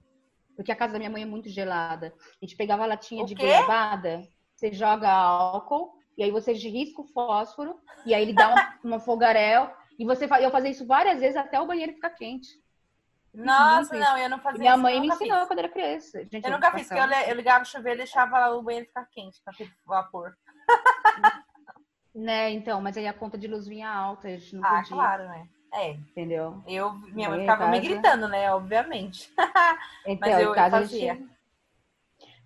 [0.55, 2.13] Porque a casa da minha mãe é muito gelada.
[2.41, 4.23] A gente pegava latinha O de goiabada,
[4.55, 8.99] você joga álcool, e aí você risca o fósforo, e aí ele dá uma, uma
[8.99, 9.69] fogaréu.
[9.97, 12.49] E você eu fazia isso várias vezes até o banheiro ficar quente.
[13.33, 14.81] Nossa, não, eu não fazia Minha isso.
[14.81, 15.47] mãe eu me ensinou fiz.
[15.47, 16.25] quando era criança.
[16.25, 19.05] Gente, Eu nunca fiz, porque eu, eu ligava o chuveiro e deixava o banheiro ficar
[19.05, 20.35] quente com aquele vapor.
[22.13, 24.89] Né, então, mas aí a conta de luz vinha alta, a gente não Ah, podia,
[24.95, 25.47] claro, né?
[25.71, 26.61] É, entendeu?
[26.67, 27.87] eu, minha mãe Mãe, ficava me casa.
[27.93, 28.51] gritando, né?
[28.51, 29.31] Obviamente.
[30.07, 31.27] Então, Mas eu- em casa eu a gente- fazia.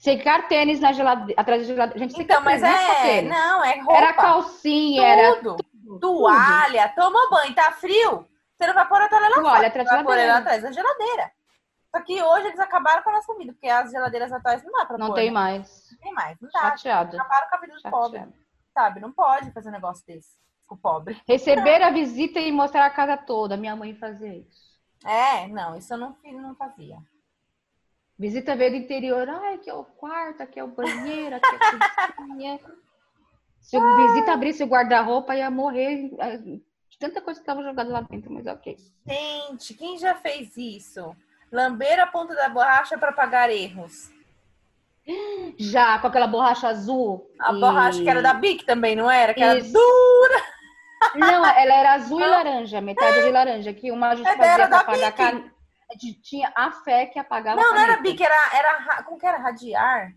[0.03, 1.99] Secar tênis na geladeira, atrás da geladeira.
[1.99, 3.01] Gente, Então, mas não é.
[3.03, 3.29] tênis.
[3.31, 3.93] Não, é roupa.
[3.93, 5.55] Era calcinha, era tudo.
[5.85, 5.99] tudo.
[5.99, 8.27] Toalha, toma banho, tá frio?
[8.57, 10.37] Você não vai pôr a toalha lá fora, atrás vai da pôr ela geladeira.
[10.39, 11.31] atrás da geladeira.
[11.95, 14.85] Só que hoje eles acabaram com a nossa vida, porque as geladeiras atuais não dá
[14.85, 15.31] pra Não pôr, tem né?
[15.31, 15.87] mais.
[15.91, 16.59] Não tem mais, não dá.
[16.59, 17.17] Chateada.
[17.21, 18.23] Acabaram com a vida do pobre,
[18.73, 18.99] sabe?
[18.99, 20.29] Não pode fazer um negócio desse
[20.67, 21.21] com o pobre.
[21.25, 23.55] Receber a visita e mostrar a casa toda.
[23.55, 24.73] Minha mãe fazia isso.
[25.05, 26.97] É, não, isso eu não, não fazia.
[28.17, 29.27] Visita veio do interior.
[29.27, 32.59] Ai, aqui é o quarto, aqui é o banheiro, aqui é a cozinha.
[33.59, 36.09] Se o visita abrisse o guarda-roupa, ia morrer
[36.89, 38.77] de tanta coisa que estava jogada lá dentro, mas ok.
[39.07, 41.15] Gente, quem já fez isso?
[41.51, 44.11] Lamber a ponta da borracha para pagar erros.
[45.57, 47.29] Já com aquela borracha azul.
[47.39, 49.33] A e- borracha que era da Bic também, não era?
[49.33, 49.73] Que era Isso.
[49.73, 50.43] dura.
[51.15, 54.67] Não, ela era azul e laranja, metade de laranja, que uma a gente fazia era
[54.67, 55.17] pra da apagar a Bic.
[55.17, 55.51] can...
[55.93, 58.01] gente Tinha a fé que apagava Não, a não era.
[58.01, 58.77] Bic, era, era.
[58.79, 59.37] ra- Como que era?
[59.37, 60.11] Radiar?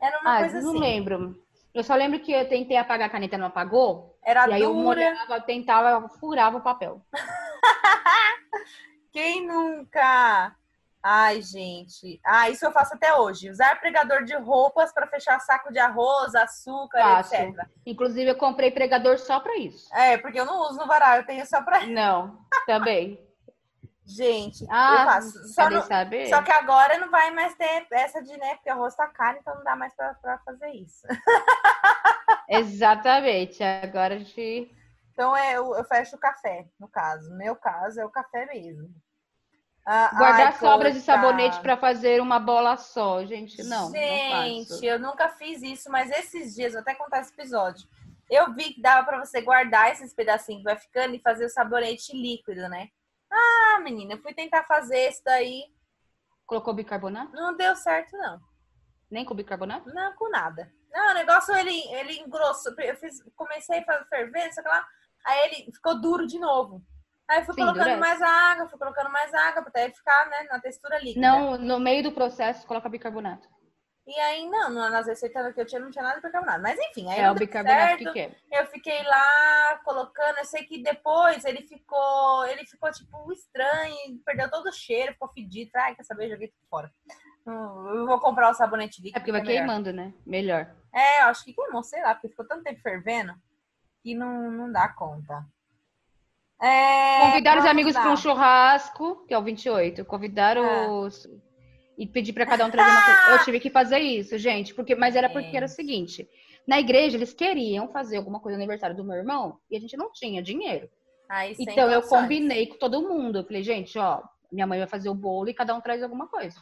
[0.00, 0.80] Era uma Ah, coisa não assim.
[0.80, 1.42] lembro.
[1.74, 4.18] Eu só lembro que eu tentei apagar a caneta, não apagou.
[4.22, 4.82] Era e aí eu dura.
[4.84, 7.00] molhava, tentava, furava o papel.
[9.12, 10.54] Quem nunca?
[11.02, 12.20] Ai, gente.
[12.24, 13.50] Ah, isso eu faço até hoje.
[13.50, 17.34] Usar pregador de roupas para fechar saco de arroz, açúcar, Faço.
[17.34, 17.66] etc.
[17.84, 19.92] Inclusive, eu comprei pregador só pra isso.
[19.94, 21.84] É, porque eu não uso no varal, eu tenho só pra.
[21.86, 23.18] Não, também.
[24.04, 25.48] Gente, eu Ah, faço.
[25.48, 26.28] Só, não- saber?
[26.28, 28.56] só que agora não vai mais ter essa de, né?
[28.56, 31.06] Porque o arroz tá caro, então não dá mais pra, pra fazer isso.
[32.48, 33.62] Exatamente.
[33.62, 34.70] Agora a gente...
[35.12, 37.30] Então é, eu, eu fecho o café, no caso.
[37.30, 38.90] No meu caso, é o café mesmo.
[39.84, 43.24] Ah, Guardar ai, sobras de sabonete pra fazer uma bola só.
[43.24, 47.32] Gente, não, Gente, não eu nunca fiz isso, mas esses dias, vou até contar esse
[47.32, 47.86] episódio.
[48.30, 51.50] Eu vi que dava pra você guardar esses pedacinhos que vai ficando e fazer o
[51.50, 52.88] sabonete líquido, né?
[53.32, 55.64] Ah, menina, eu fui tentar fazer isso daí.
[56.46, 57.32] Colocou bicarbonato?
[57.32, 58.40] Não deu certo, não.
[59.10, 59.88] Nem com bicarbonato?
[59.92, 60.70] Não, com nada.
[60.92, 62.74] Não, o negócio ele, ele engrossou.
[62.78, 64.86] Eu fiz, comecei a fazer ferver, sei lá.
[65.24, 66.82] Aí ele ficou duro de novo.
[67.28, 70.60] Aí eu fui Sim, colocando mais água, fui colocando mais água, até ficar né, na
[70.60, 71.20] textura líquida.
[71.20, 73.48] Não, no meio do processo, coloca bicarbonato.
[74.04, 76.60] E aí, não, nas receitas que eu tinha, não tinha nada de bicarbonato.
[76.60, 78.04] Mas enfim, aí É o bicarbonato certo.
[78.04, 78.36] que quer.
[78.50, 84.50] Eu fiquei lá colocando, eu sei que depois ele ficou, ele ficou tipo estranho, perdeu
[84.50, 85.70] todo o cheiro, ficou fedido.
[85.76, 86.28] Ai, quer saber?
[86.30, 86.92] Joguei tudo fora.
[87.46, 89.16] Eu vou comprar o sabonete líquido.
[89.16, 89.54] É porque vai melhor.
[89.58, 90.12] queimando, né?
[90.26, 90.74] Melhor.
[90.92, 93.32] É, eu acho que queimou, sei lá, porque ficou tanto tempo fervendo
[94.02, 95.44] que não, não dá conta.
[96.60, 100.04] É, Convidar os amigos para um churrasco, que é o 28.
[100.04, 100.88] Convidar É.
[100.88, 101.26] os.
[101.98, 103.30] E pedir para cada um trazer uma coisa.
[103.40, 104.74] Eu tive que fazer isso, gente.
[104.74, 105.76] Porque, mas era porque era o Gente.
[105.76, 106.28] seguinte:
[106.66, 109.96] na igreja eles queriam fazer alguma coisa no aniversário do meu irmão e a gente
[109.96, 110.88] não tinha dinheiro.
[111.28, 113.38] Aí, sem Então eu combinei com todo mundo.
[113.38, 116.26] Eu falei, gente, ó, minha mãe vai fazer o bolo e cada um traz alguma
[116.26, 116.58] coisa.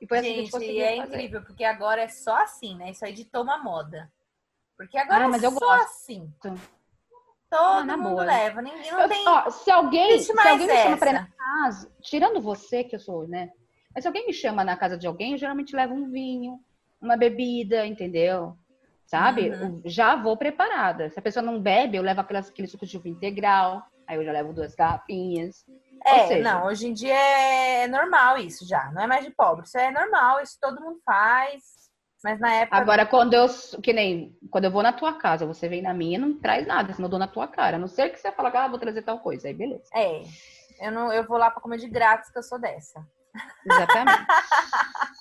[0.00, 1.08] E foi assim que a gente Gente, é fazer.
[1.16, 2.90] incrível, porque agora é só assim, né?
[2.90, 4.10] Isso aí de toma moda.
[4.76, 5.82] Porque agora Ah, mas é eu só gosto.
[5.84, 6.32] assim.
[6.44, 6.54] Ah,
[7.50, 8.24] Todo na mundo boa.
[8.24, 8.62] leva.
[8.62, 9.28] Ninguém não Eu- tem.
[9.28, 13.00] ó, se alguém, se alguém me chama pra ir na casa, tirando você, que eu
[13.00, 13.50] sou, né?
[13.94, 16.60] Mas se alguém me chama na casa de alguém, eu geralmente levo um vinho,
[17.00, 18.56] uma bebida, entendeu?
[19.06, 19.50] Sabe?
[19.50, 19.82] Uhum.
[19.84, 21.10] Já vou preparada.
[21.10, 23.82] Se a pessoa não bebe, eu levo aquelas, aquele suco de uva integral.
[24.06, 25.64] Aí eu já levo duas garrafinhas.
[26.04, 29.66] É, seja- não, hoje em dia é normal isso já, não é mais de pobre,
[29.66, 31.62] isso é normal, isso todo mundo faz,
[32.24, 33.46] mas na época Agora, quando eu,
[33.82, 36.94] que nem, quando eu vou na tua casa, você vem na minha, não traz nada,
[36.94, 37.76] senão eu dou na tua cara.
[37.76, 39.46] A não ser que você fala, ah, vou trazer tal coisa.
[39.48, 39.84] Aí, beleza.
[39.92, 40.22] é,
[40.80, 43.04] eu não, eu vou lá pra comer de grátis, que eu sou dessa.
[43.64, 44.26] Exatamente.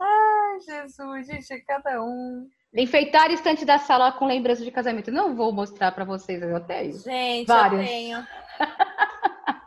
[0.00, 2.48] Ai, Jesus, gente, é cada um.
[2.74, 5.10] Enfeitar a estante da sala com lembrança de casamento.
[5.12, 6.98] Não vou mostrar pra vocês eu tenho.
[6.98, 7.80] Gente, Várias.
[7.82, 8.26] eu tenho.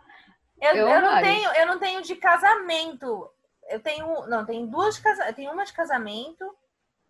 [0.61, 3.29] Eu, Eu eu não tenho, eu não tenho de casamento.
[3.69, 6.43] Eu tenho, não, tenho duas de casamento, tenho uma de casamento.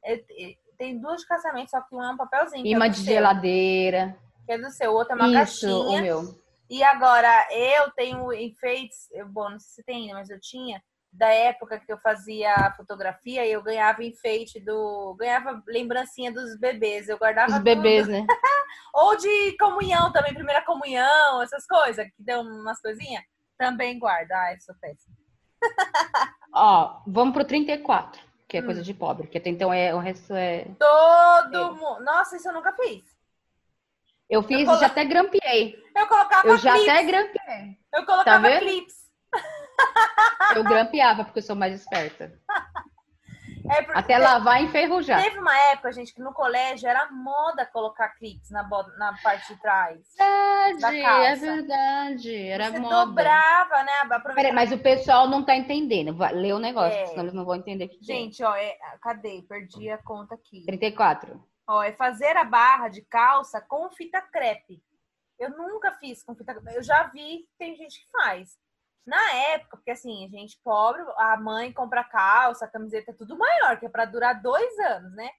[0.03, 2.87] Eu, eu tenho duas de casamento, só que uma é um papelzinho, que é Imã
[2.89, 4.17] do de seu, geladeira.
[4.45, 6.01] que é do seu, o outro é uma Isso, o caixinha.
[6.01, 6.23] meu.
[6.69, 10.81] E agora, eu tenho enfeites, eu, bom, não sei se tem ainda, mas eu tinha,
[11.11, 15.15] da época que eu fazia fotografia, e eu ganhava enfeite do.
[15.17, 17.07] ganhava lembrancinha dos bebês.
[17.07, 17.63] Eu guardava Os tudo.
[17.63, 18.25] bebês, né?
[18.93, 23.23] Ou de comunhão também, primeira comunhão, essas coisas, que dão umas coisinhas.
[23.57, 24.35] Também guarda.
[24.37, 25.15] Ai, sou péssima.
[26.53, 28.65] Ó, vamos pro 34, que é Hum.
[28.65, 30.65] coisa de pobre, que até então é, o resto é.
[30.77, 31.69] Todo É.
[31.71, 32.03] mundo.
[32.03, 33.14] Nossa, isso eu nunca fiz.
[34.29, 35.75] Eu fiz e colo- já até grampeei.
[35.95, 36.89] Eu colocava Eu já clips.
[36.89, 37.77] até grampeei.
[37.93, 38.59] Eu colocava vendo?
[38.59, 38.95] clips.
[40.55, 42.31] Eu grampeava, porque eu sou mais esperta.
[43.67, 45.19] É porque Até lavar e enferrujar.
[45.23, 48.61] Teve uma época, gente, que no colégio era moda colocar clips na,
[48.99, 49.99] na parte de trás.
[50.15, 51.41] Verdade, da é calça.
[51.41, 52.35] verdade.
[52.47, 53.05] Era Você moda.
[53.07, 53.91] dobrava, né?
[54.35, 56.15] Peraí, mas o pessoal não tá entendendo.
[56.33, 57.07] Lê o negócio, É.
[57.07, 58.03] senão eles não vão entender que é.
[58.03, 58.77] Gente, ó, é...
[59.01, 59.43] cadê?
[59.49, 60.63] Perdi a conta aqui.
[60.67, 61.43] 34.
[61.67, 64.83] Ó, é fazer a barra de calça com fita crepe.
[65.39, 66.75] Eu nunca fiz com fita crepe.
[66.75, 68.57] Eu já vi que tem gente que faz.
[69.05, 73.89] Na época, porque assim, gente pobre, a mãe compra calça, camiseta, tudo maior, que é
[73.89, 75.29] pra durar dois anos, né?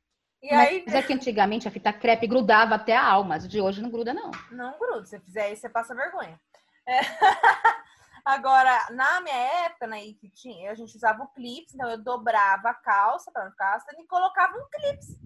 [0.43, 3.61] E aí, Mas é que antigamente a fita crepe grudava até a alma, mas de
[3.61, 4.31] hoje não gruda, não.
[4.51, 5.05] não gruda.
[5.05, 6.39] Se você fizer isso, você passa vergonha.
[6.87, 7.01] É.
[8.24, 12.70] Agora, na minha época, né, que tinha, a gente usava o clips, então eu dobrava
[12.70, 15.16] a calça para não ficar e colocava um clips.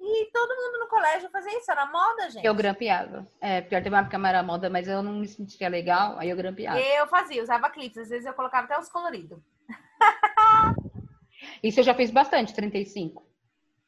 [0.00, 2.44] E todo mundo no colégio fazia isso, era moda, gente.
[2.44, 3.26] Eu grampeava.
[3.40, 6.30] É, pior, teve uma época que era moda, mas eu não me sentia legal, aí
[6.30, 6.78] eu grampeava.
[6.78, 9.40] Eu fazia, usava clips, às vezes eu colocava até os coloridos.
[11.62, 13.26] Isso eu já fiz bastante, 35.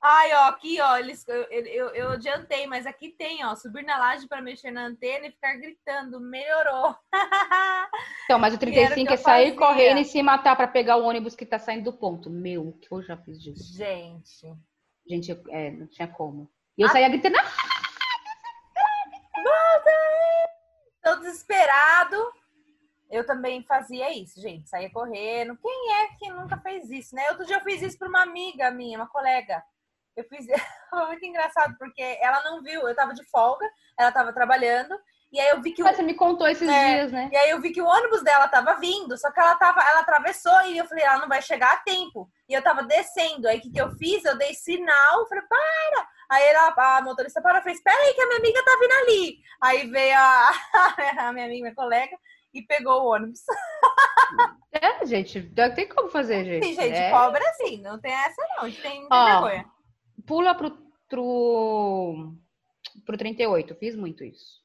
[0.03, 3.99] Ai, ó, aqui, ó, eles, eu, eu, eu adiantei, mas aqui tem, ó, subir na
[3.99, 6.97] laje para mexer na antena e ficar gritando, melhorou.
[8.25, 9.59] Então, mas o Que era o 35 que é sair fazia.
[9.59, 12.31] correndo e se matar pra pegar o ônibus que tá saindo do ponto.
[12.31, 13.77] Meu, o que eu já fiz disso?
[13.77, 14.47] Gente,
[15.09, 16.51] Gente, eu- é, não tinha como.
[16.79, 16.93] E eu Ah.
[16.93, 17.43] saía gritando, "Ah!"
[21.03, 22.17] tô desesperado.
[23.11, 25.57] Eu também fazia isso, gente, saía correndo.
[25.57, 27.29] Quem é que nunca fez isso, né?
[27.31, 29.63] Outro dia eu fiz isso para uma amiga minha, uma colega.
[30.15, 30.47] Eu fiz,
[30.91, 34.97] foi muito engraçado, porque ela não viu, eu tava de folga, ela tava trabalhando,
[35.33, 36.95] e aí eu vi que o você me contou esses É.
[36.97, 37.29] dias, né?
[37.33, 40.01] E aí eu vi que o ônibus dela tava vindo, só que ela tava, ela
[40.01, 42.29] atravessou e eu falei, ela não vai chegar a tempo.
[42.49, 43.47] E eu tava descendo.
[43.49, 44.25] Aí o que, que eu fiz?
[44.25, 46.09] Eu dei sinal, falei, para!
[46.31, 48.93] Aí ela, a motorista parou e fez, espera aí que a minha amiga tá vindo
[48.93, 49.39] ali.
[49.61, 50.51] Aí veio a,
[51.29, 52.17] a minha amiga, minha colega,
[52.55, 53.41] e pegou o ônibus.
[54.73, 56.69] É, gente, não tem como fazer, gente.
[56.69, 57.11] E, gente, É.
[57.11, 59.67] pobre assim, não tem essa não, a gente tem Ó, vergonha.
[60.27, 60.77] Pula pro,
[61.09, 62.33] pro,
[63.05, 64.61] pro 38, fiz muito isso.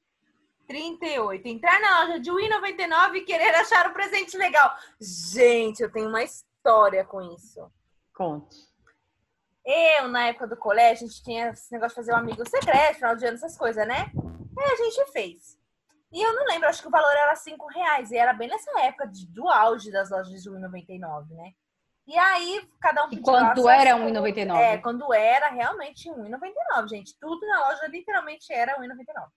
[0.66, 1.48] 38.
[1.48, 4.76] Entrar na loja de R$1,99 e querer achar um presente legal.
[5.00, 7.72] Gente, eu tenho uma história com isso.
[8.14, 8.58] Conte.
[9.66, 12.96] Eu, na época do colégio, a gente tinha esse negócio de fazer um amigo secreto,
[12.96, 14.12] final de ano, essas coisas, né?
[14.58, 15.58] Aí a gente fez.
[16.12, 18.12] E eu não lembro, acho que o valor era 5 reais.
[18.12, 21.52] E era bem nessa época de, do auge das lojas de 1,99, né?
[22.08, 24.18] E aí, cada um E pediu quando lá suas era coisas.
[24.18, 24.60] 1,99?
[24.60, 27.18] É, quando era realmente 1,99, gente.
[27.20, 29.28] Tudo na loja literalmente era 1,99.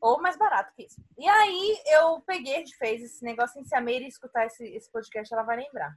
[0.00, 1.02] Ou mais barato que isso.
[1.16, 4.64] E aí, eu peguei, a gente fez esse negócio em se a Meire escutar esse,
[4.64, 5.92] esse podcast, ela vai lembrar.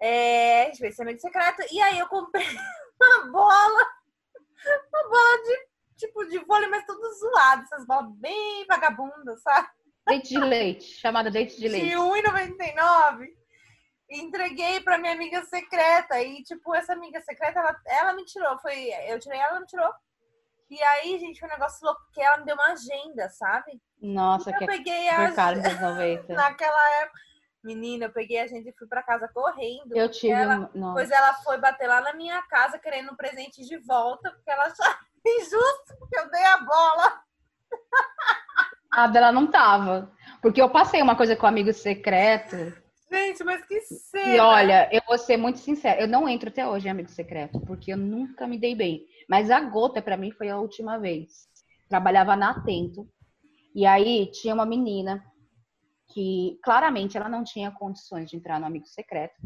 [0.00, 1.62] É, a gente fez esse amigo secreto.
[1.70, 2.46] E aí, eu comprei
[3.00, 3.86] uma bola.
[4.92, 7.62] Uma bola de, tipo, de vôlei, mas tudo zoado.
[7.64, 9.68] Essas bolas bem vagabundas, sabe?
[10.08, 11.90] Leite de leite, chamada leite de leite.
[11.90, 13.28] de 1,99
[14.12, 16.20] e entreguei pra minha amiga secreta.
[16.20, 18.58] E, tipo, essa amiga secreta, ela, ela me tirou.
[18.58, 19.92] Foi, eu tirei ela, ela me tirou.
[20.72, 23.78] E aí, gente, foi um negócio louco, porque ela me deu uma agenda, sabe?
[24.00, 26.32] Nossa, eu que é peguei a 90.
[26.32, 27.20] naquela época.
[27.62, 29.94] Menina, eu peguei a agenda e fui pra casa correndo.
[29.94, 30.70] Eu tive Ela.
[30.74, 30.94] Nossa.
[30.94, 34.64] Pois ela foi bater lá na minha casa querendo um presente de volta, porque ela
[34.64, 37.22] achava injusto, porque eu dei a bola.
[38.90, 40.10] A dela não tava.
[40.40, 42.56] Porque eu passei uma coisa com o amigo secreto.
[43.10, 44.36] Gente, mas que cena.
[44.36, 47.60] E olha, eu vou ser muito sincera, eu não entro até hoje em Amigo Secreto,
[47.60, 49.06] porque eu nunca me dei bem.
[49.32, 51.48] Mas a gota, pra mim, foi a última vez.
[51.88, 53.08] Trabalhava na Atento.
[53.74, 55.24] E aí tinha uma menina
[56.12, 59.40] que claramente ela não tinha condições de entrar no Amigo Secreto.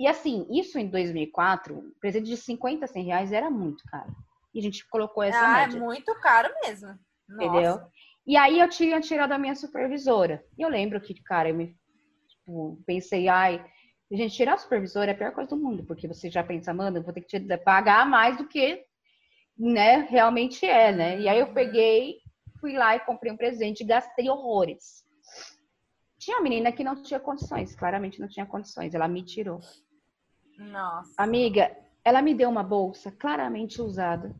[0.00, 4.12] E assim, isso em 2004, presente de 50, 100 reais era muito caro.
[4.52, 5.78] E a gente colocou essa ah, média.
[5.78, 6.98] é muito caro mesmo.
[7.30, 7.76] Entendeu?
[7.76, 7.92] Nossa.
[8.26, 10.44] E aí eu tinha tirado a minha supervisora.
[10.58, 11.72] E eu lembro que, cara, eu me
[12.28, 13.64] tipo, pensei, ai,
[14.10, 16.98] gente, tirar a supervisora é a pior coisa do mundo, porque você já pensa, mano,
[16.98, 18.87] eu vou ter que te pagar mais do que,
[19.58, 21.20] né, realmente é, né?
[21.20, 22.18] E aí eu peguei,
[22.60, 25.04] fui lá e comprei um presente e gastei horrores.
[26.18, 29.60] Tinha uma menina que não tinha condições, claramente não tinha condições, ela me tirou.
[30.58, 31.12] Nossa.
[31.16, 34.34] Amiga, ela me deu uma bolsa claramente usada.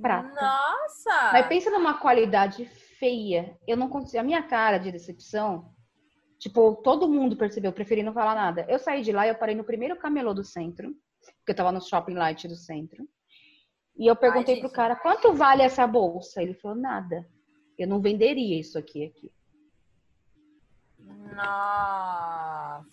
[0.00, 0.28] Prata.
[0.28, 1.32] Nossa!
[1.32, 2.64] Mas pensa numa qualidade
[2.98, 3.56] feia.
[3.66, 4.20] Eu não consigo.
[4.20, 5.72] A minha cara de decepção,
[6.38, 8.66] tipo, todo mundo percebeu, eu preferi não falar nada.
[8.68, 10.94] Eu saí de lá e eu parei no primeiro camelô do centro,
[11.38, 13.06] porque eu tava no shopping light do centro.
[13.96, 16.42] E eu perguntei Ai, pro cara, quanto vale essa bolsa?
[16.42, 17.26] Ele falou, nada.
[17.78, 19.32] Eu não venderia isso aqui aqui.
[21.34, 22.84] Nossa.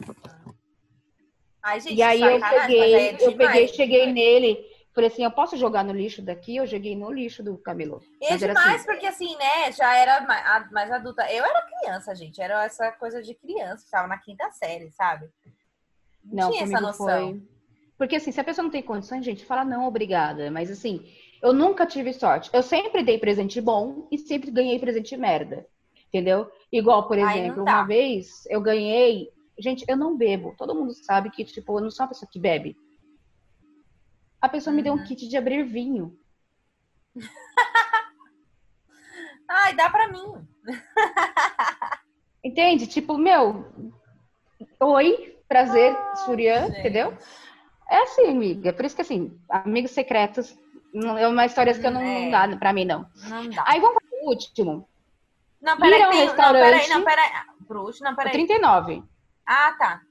[1.62, 5.56] Ai, gente, e aí eu peguei, é eu peguei, cheguei nele, falei assim, eu posso
[5.56, 6.56] jogar no lixo daqui?
[6.56, 8.02] Eu joguei no lixo do camelô.
[8.20, 10.22] E é demais, assim, porque assim, né, já era
[10.72, 11.32] mais, adulta.
[11.32, 12.42] Eu era criança, gente.
[12.42, 15.30] Era essa coisa de criança, estava na quinta série, sabe?
[16.24, 17.32] Não, Não, tinha essa noção.
[17.32, 17.61] foi.
[18.02, 20.50] Porque assim, se a pessoa não tem condições, gente, fala não, obrigada.
[20.50, 21.08] Mas assim,
[21.40, 22.50] eu nunca tive sorte.
[22.52, 25.68] Eu sempre dei presente bom e sempre ganhei presente merda.
[26.08, 26.50] Entendeu?
[26.72, 29.30] Igual, por exemplo, uma vez eu ganhei.
[29.60, 30.56] Gente, eu não bebo.
[30.58, 32.76] Todo mundo sabe que, tipo, eu não sou uma pessoa que bebe.
[34.42, 35.04] A pessoa me deu um Uhum.
[35.04, 36.18] kit de abrir vinho.
[39.48, 40.34] Ai, dá pra mim.
[42.44, 42.88] Entende?
[42.88, 43.64] Tipo, meu,
[44.80, 47.16] oi, prazer, Ai, Surya, entendeu?
[47.92, 48.72] É assim, amiga.
[48.72, 50.56] Por isso que, assim, amigos secretos
[50.94, 52.22] não é uma história que eu não, É.
[52.22, 53.06] não dá pra mim, não.
[53.28, 53.64] Não dá.
[53.68, 54.88] Aí vamos para o último.
[55.62, 57.32] Não, peraí, ir tem, não, peraí, não, peraí.
[57.68, 58.32] Bruxo, não, O peraí.
[58.32, 59.04] 39.
[59.46, 60.02] Ah, tá.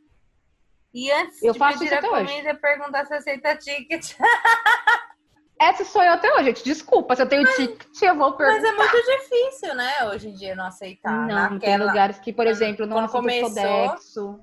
[0.92, 2.26] E antes Eu de faço pedir a até hoje.
[2.26, 4.14] comida, perguntar se aceita ticket.
[5.58, 6.64] Essa sou eu até hoje, gente.
[6.64, 8.68] Desculpa, se eu tenho ticket, eu vou Mas perguntar.
[8.68, 11.12] é muito difícil, né, hoje em dia não aceitar.
[11.26, 11.84] não, tem Naquela...
[11.86, 14.40] lugares que, por exemplo, não aceita começou- Sodexo.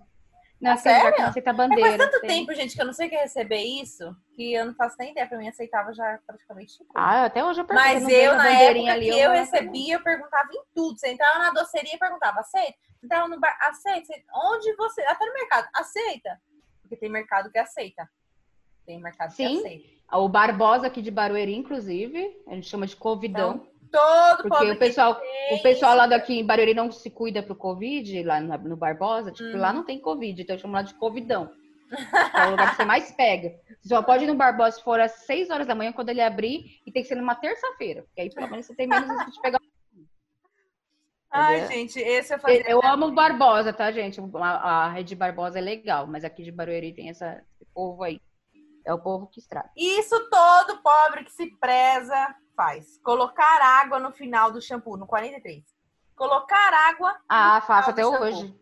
[0.60, 1.20] Não, Ah, que sério?
[1.20, 1.86] não aceita É, bandeira.
[1.90, 2.30] faz tanto tem.
[2.30, 4.96] tempo, gente, que eu não sei o que é receber isso, que eu não faço
[4.98, 5.28] nem ideia.
[5.28, 6.90] Pra mim, aceitava já praticamente tudo.
[6.96, 7.88] Ah, até hoje eu pergunto.
[7.88, 10.98] Mas eu, na época ali, que eu vou- recebia, eu perguntava em tudo.
[11.00, 12.78] Você entrava na doceria e perguntava, aceita?
[13.00, 14.14] Você entrava no bar, aceita?
[14.34, 15.02] Onde você...
[15.04, 16.42] Até no mercado, aceita?
[16.82, 18.10] Porque tem mercado que aceita.
[18.86, 19.48] Tem mercado Sim.
[19.48, 19.98] que aceita.
[20.18, 23.56] O Barbosa aqui de Barueri, inclusive, a gente chama de Covidão.
[23.56, 25.22] Então, todo porque pobre o pessoal,
[25.52, 29.50] o pessoal lá daqui em Barueri não se cuida pro Covid, lá no, Barbosa, tipo,
[29.50, 29.60] Uhum.
[29.60, 31.50] lá não tem Covid, então eu chamo lá de Covidão.
[32.36, 33.50] É o lugar que você mais pega.
[33.82, 36.22] Você só pode ir no Barbosa se for às 6 horas da manhã, quando ele
[36.22, 38.04] abrir, e tem que ser numa terça-feira.
[38.04, 39.60] Porque aí pelo menos você tem menos risco de pegar.
[41.30, 41.78] Ai, Entendeu?
[41.78, 42.70] gente, esse eu fazia...
[42.70, 44.20] Eu amo o Barbosa, tá, gente?
[44.36, 48.20] A, a rede Barbosa é legal, mas aqui de Barueri tem essa, esse povo aí.
[48.86, 49.70] É o povo que estraga.
[49.76, 53.00] Isso todo pobre que se preza faz.
[53.04, 55.64] Colocar água no final do shampoo, no 43.
[56.16, 57.16] Colocar água.
[57.30, 58.24] Ah, faço até shampoo.
[58.24, 58.60] hoje.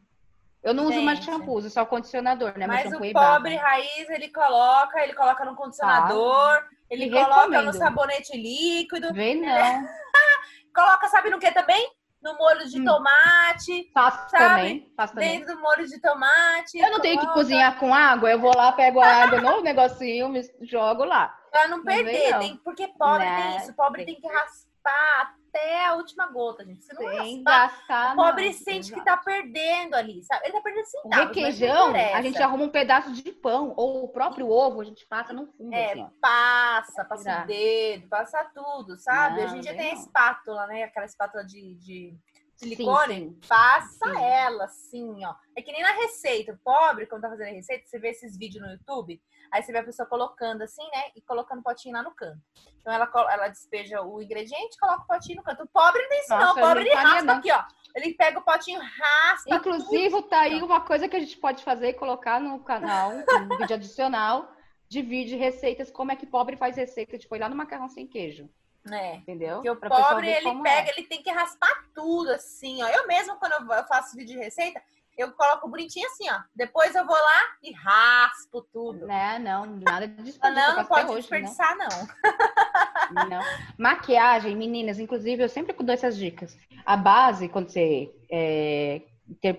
[0.61, 1.27] Eu não uso mais Gente.
[1.31, 2.67] shampoo, uso só condicionador, né?
[2.67, 7.65] Mas o é pobre raiz, ele coloca, ele coloca no condicionador, ele E coloca recomendo.
[7.67, 9.47] no sabonete líquido, Vem não.
[10.75, 11.89] coloca, sabe no que também?
[12.21, 12.83] No molho de Hum.
[12.83, 14.43] tomate, Faço Sabe?
[14.43, 14.93] também.
[14.97, 15.39] Faço também.
[15.39, 16.79] dentro do molho de tomate.
[16.79, 19.61] Eu não tenho que coloca cozinhar com água, eu vou lá, pego a água no
[19.61, 21.37] negocinho, me jogo lá.
[21.55, 22.39] Pra não Não perder, não.
[22.39, 24.15] tem, porque pobre Né, tem isso, pobre tem.
[24.15, 26.83] tem que raspar até a última gota, gente.
[26.83, 28.53] Se não Sem raspar, o pobre não.
[28.53, 29.05] sente que Exato.
[29.05, 30.41] tá perdendo ali, sabe?
[30.45, 34.03] Ele tá perdendo O centavos, não requeijão, a gente arruma um pedaço de pão, ou
[34.03, 38.43] o próprio ovo, a gente passa no fundo, É, assim, passa, passa o dedo, passa
[38.53, 39.37] tudo, sabe?
[39.37, 40.01] Não, Hoje em dia tem a não.
[40.01, 40.83] espátula, né?
[40.83, 42.17] Aquela espátula de, de
[42.57, 43.13] silicone.
[43.15, 43.47] Sim, sim.
[43.47, 44.23] Passa Sim.
[44.23, 45.33] ela, assim, ó.
[45.57, 46.51] É que nem na receita.
[46.51, 49.71] O pobre, quando tá fazendo a receita, você vê esses vídeos no YouTube, aí você
[49.71, 51.03] vê a pessoa colocando assim, né?
[51.15, 52.39] E colocando o potinho lá no canto.
[52.81, 55.63] Então ela, ela despeja o ingrediente, coloca o potinho no canto.
[55.63, 56.51] O pobre não tem isso, não.
[56.51, 57.33] O pobre ele raspa não.
[57.35, 57.63] aqui, ó.
[57.95, 59.55] Ele pega o potinho, raspa.
[59.55, 63.57] Inclusive, tá aí uma coisa que a gente pode fazer e colocar no canal, um
[63.57, 64.51] vídeo adicional,
[64.89, 68.05] de vídeo receitas, como é que pobre faz receita, tipo, ir lá no macarrão sem
[68.05, 68.49] queijo,
[68.91, 69.15] É.
[69.15, 69.55] entendeu?
[69.55, 70.93] Porque o Pra pobre, ele como pega, é.
[70.97, 72.87] ele tem que raspar tudo, assim, ó.
[72.89, 74.79] Eu mesmo, quando eu faço vídeo de receita,
[75.17, 76.39] eu coloco bonitinho assim, ó.
[76.55, 79.05] Depois eu vou lá e raspo tudo.
[79.07, 80.67] Né, não, nada de desperdício.
[80.67, 81.87] Não, não pode hoje, desperdiçar, não.
[81.87, 83.29] Não.
[83.29, 83.41] Não.
[83.77, 86.57] Maquiagem, meninas, inclusive, eu sempre dou essas dicas.
[86.85, 89.01] A base, quando você é,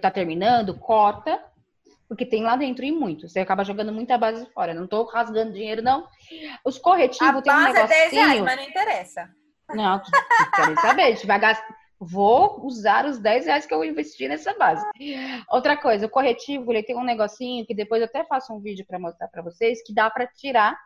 [0.00, 1.40] tá terminando, corta
[2.08, 3.28] Porque tem lá dentro e muito.
[3.28, 4.74] Você acaba jogando muita base fora.
[4.74, 6.06] Não tô rasgando dinheiro, não.
[6.64, 8.44] Os corretivos A tem um base é 10 reais, negocinho.
[8.44, 9.30] mas não interessa.
[9.70, 10.02] Não,
[10.54, 11.02] querem saber.
[11.02, 11.75] A gente vai gastar.
[11.98, 14.84] Vou usar os 10 reais que eu investi nessa base.
[15.48, 18.84] Outra coisa, o corretivo, ele tem um negocinho que depois eu até faço um vídeo
[18.86, 20.78] para mostrar para vocês, que dá para tirar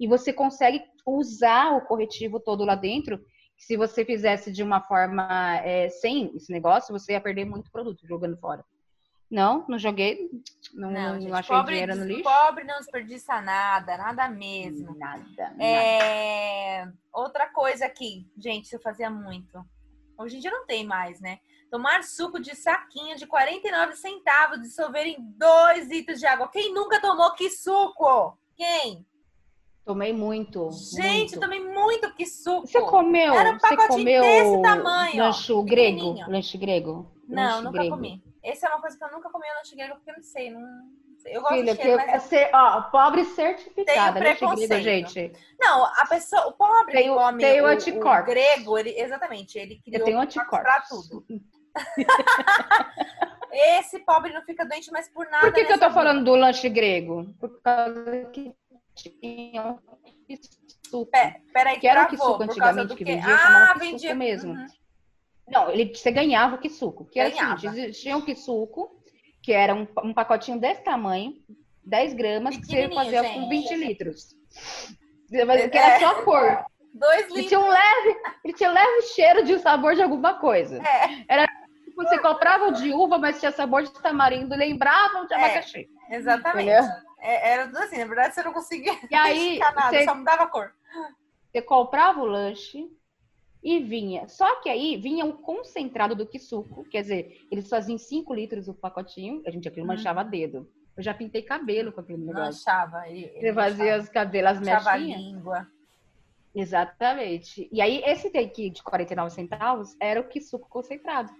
[0.00, 3.24] e você consegue usar o corretivo todo lá dentro.
[3.56, 8.04] Se você fizesse de uma forma é, sem esse negócio, você ia perder muito produto
[8.04, 8.64] jogando fora.
[9.30, 10.28] Não, não joguei,
[10.74, 12.22] não, Não, não gente, achei pobre, dinheiro no lixo.
[12.22, 14.94] pobre não desperdiça nada, nada mesmo.
[14.98, 15.64] Nada, nada.
[15.64, 19.64] É, Outra coisa aqui, gente, eu fazia muito.
[20.18, 21.40] Hoje em dia não tem mais, né?
[21.70, 26.48] Tomar suco de saquinho de 49 centavos, dissolver em 2 litros de água.
[26.48, 28.36] Quem nunca tomou que suco?
[28.54, 29.06] Quem?
[29.84, 30.70] Tomei muito.
[30.70, 31.40] Gente, muito.
[31.40, 32.66] tomei muito que suco.
[32.66, 33.34] Você comeu?
[33.34, 36.14] Era um você pacotinho comeu desse tamanho, ó, lanche grego?
[36.28, 37.12] Lanche grego?
[37.26, 37.96] Não, Lanche nunca grego.
[37.96, 38.22] comi.
[38.42, 40.50] Essa é uma coisa que eu nunca comi no lanche grego, porque eu não sei.
[40.50, 40.60] Não...
[41.26, 42.08] Eu gosto Filha, de cheiro, mas...
[42.14, 44.20] é ser, ó, pobre certificada.
[44.20, 44.82] Preconceito.
[44.82, 45.32] gente.
[45.60, 47.68] Não, a pessoa, o pobre Tem o- come tem o o,
[48.26, 51.24] grego, ele, exatamente, ele criou tenho anticorpos pra tudo.
[53.52, 55.44] Esse pobre não fica doente mais por nada.
[55.46, 57.26] Por que, que eu tô falando do lanche grego?
[57.38, 58.54] Por causa que
[58.94, 59.98] tinha um suco.
[60.26, 61.06] vida.
[61.10, 64.52] Pé- Peraí, Que era o que suco antigamente que vendia, Ah, vendia mesmo.
[64.54, 64.66] Uhum.
[65.48, 67.04] Não, ele, você ganhava o que suco.
[67.04, 67.58] Que era o Ganhava.
[67.60, 69.01] seguinte, existia um que suco,
[69.42, 71.34] que era um, um pacotinho desse tamanho,
[71.84, 73.34] 10 gramas, que você fazia gente.
[73.40, 74.36] com 20 litros.
[75.28, 75.36] Que
[75.78, 76.00] era É.
[76.00, 76.64] só cor.
[76.94, 77.46] Dois Ele litros.
[77.48, 80.78] tinha um leve, ele tinha um leve cheiro de sabor de alguma coisa.
[80.86, 81.46] É,
[81.84, 85.36] Tipo, Você comprava o de uva, mas tinha sabor de tamarindo, lembrava de É.
[85.36, 85.88] abacaxi.
[86.10, 86.70] exatamente.
[86.70, 86.84] Entendeu?
[87.20, 90.44] É, era tudo assim, na verdade você não conseguia E aí, nada, você- só mudava
[90.44, 90.72] a cor.
[91.50, 92.88] Você comprava o lanche
[93.62, 94.26] e vinha.
[94.28, 96.84] Só que aí vinha um concentrado do que suco.
[96.84, 99.42] Quer dizer, eles faziam 5 litros o pacotinho.
[99.46, 99.94] A gente aquilo Uhum.
[99.94, 100.68] manchava dedo.
[100.96, 102.52] Eu já pintei cabelo com aquele negócio.
[103.08, 105.20] ele Você fazia os cabelos, as a mechinhas.
[105.20, 105.66] língua.
[106.54, 107.68] Exatamente.
[107.72, 111.30] E aí, esse daqui de 49 centavos era o que suco concentrado.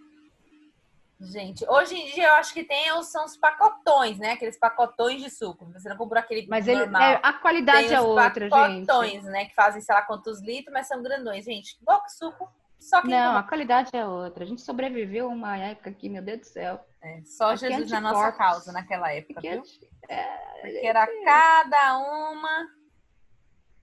[1.23, 4.33] Gente, hoje em dia eu acho que tem são os pacotões, né?
[4.33, 5.65] Aqueles pacotões de suco.
[5.73, 7.03] Você não comprou aquele Mas ele, normal.
[7.03, 8.87] é, a qualidade tem é outra, gente.
[8.87, 9.45] pacotões, né?
[9.47, 11.45] Que fazem sei lá quantos litros, mas são grandões.
[11.45, 14.43] Gente, igual que suco, só que Não, a qualidade é outra.
[14.43, 16.85] A gente sobreviveu a uma época que, meu Deus do céu.
[17.01, 19.63] É, só Aqui é Jesus na nossa causa naquela época, Que viu?
[20.09, 22.69] é- Porque era cada uma.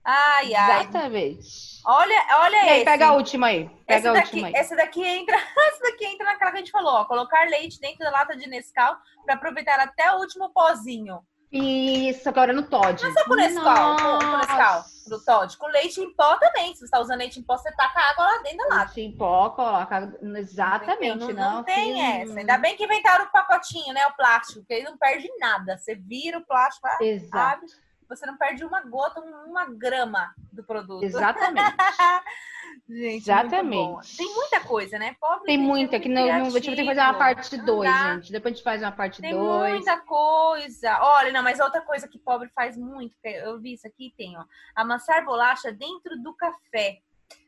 [0.04, 0.80] Ai, ai.
[0.82, 1.80] Exatamente.
[1.86, 2.84] Olha, olha E aí, esse.
[2.84, 3.68] pega a última aí.
[3.86, 4.52] Pega a daqui, aí.
[4.54, 5.36] esse daqui entra,
[5.68, 8.48] esse daqui entra naquela que a gente falou, ó, colocar leite dentro da lata de
[8.48, 11.20] Nescau para aproveitar até o último pozinho.
[11.52, 13.02] Isso, agora no Todd.
[13.02, 15.56] Não é com Nescau, com, com Nescau, do Todd.
[15.58, 16.72] Com leite em pó também.
[16.74, 18.92] Se você tá usando leite em pó, você taca água lá dentro da lata.
[18.94, 20.12] Leite em pó, coloca.
[20.22, 21.32] Exatamente, não.
[21.32, 22.38] não, não tem essa.
[22.38, 24.06] Ainda bem que inventaram o pacotinho, né?
[24.06, 25.76] O plástico, que aí não perde nada.
[25.76, 27.36] Você vira o plástico, Exato.
[27.36, 27.66] abre,
[28.10, 31.02] você não perde uma gota, uma grama do produto.
[31.04, 31.74] Exatamente.
[32.88, 34.16] Gente, Exatamente.
[34.16, 35.16] Tem muita coisa, né?
[35.20, 37.14] Pobre Tem gente, é muita, muito que não, não, gente vai ter que fazer uma
[37.18, 38.14] parte Não 2, dá.
[38.14, 38.32] gente.
[38.32, 39.72] Depois a gente faz uma parte Tem 2.
[39.74, 40.98] muita coisa.
[41.02, 44.44] Olha, não, mas outra coisa que pobre faz muito, eu vi isso aqui, tem, ó.
[44.76, 46.98] Amassar bolacha dentro do café.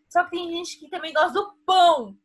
[0.09, 2.17] Só que tem gente que também gosta do pão.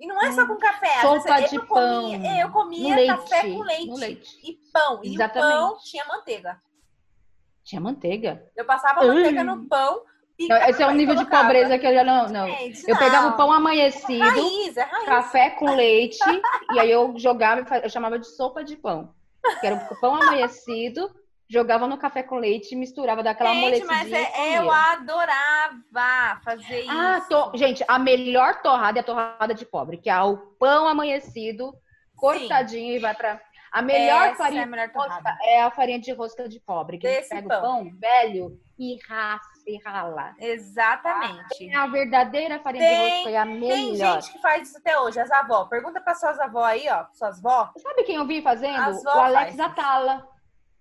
[0.00, 0.98] E não é só com café.
[0.98, 1.00] Hum.
[1.20, 2.30] Sopa vezes de eu comia, pão.
[2.30, 4.40] é, eu comia No café leite, com leite, leite.
[4.42, 5.00] e pão.
[5.04, 5.52] E Exatamente.
[5.54, 6.60] o pão tinha manteiga.
[7.64, 8.42] Tinha manteiga.
[8.56, 9.14] Eu passava a Hum.
[9.14, 10.02] manteiga no pão.
[10.48, 12.26] Não, Esse é um nível de pobreza que eu já não.
[12.28, 12.46] não.
[12.48, 13.34] Gente, Eu pegava não.
[13.34, 15.04] o pão amanhecido, Raiz, é raiz.
[15.04, 16.18] café com leite,
[16.72, 19.14] e aí eu jogava, eu chamava de sopa de pão.
[19.60, 21.08] Que era o pão amanhecido,
[21.48, 23.98] jogava no café com leite misturava daquela Gente, amolecidinha.
[23.98, 27.28] mas é, eu adorava fazer Ah, isso.
[27.28, 31.72] to- gente, a melhor torrada é a torrada de pobre, que é o pão amanhecido,
[32.16, 33.40] cortadinho e vai pra.
[33.72, 36.98] A melhor Essa farinha é a melhor rosca é a farinha de rosca de pobre,
[36.98, 37.58] que Desse pega pão.
[37.58, 40.34] o pão velho e raspa e rala.
[40.38, 41.70] Exatamente.
[41.70, 43.60] É a verdadeira farinha Tem- de rosca e a Tem
[43.92, 44.20] melhor.
[44.22, 45.64] gente que faz isso até hoje, as avó.
[45.66, 47.72] Pergunta para suas avó aí, ó, suas avó.
[47.78, 48.90] Sabe quem eu vi fazendo?
[48.90, 49.60] O vó Alex faz.
[49.60, 50.28] Atala.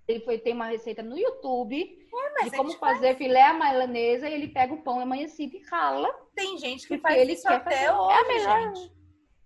[0.07, 1.97] Ele foi, tem uma receita no YouTube
[2.35, 5.63] mas de a como fazer filé à milanesa e ele pega o pão amanhecido e
[5.71, 6.13] rala.
[6.35, 7.89] Tem gente que faz ele isso até fazer.
[7.91, 8.75] hoje, É a melhor.
[8.75, 8.91] gente.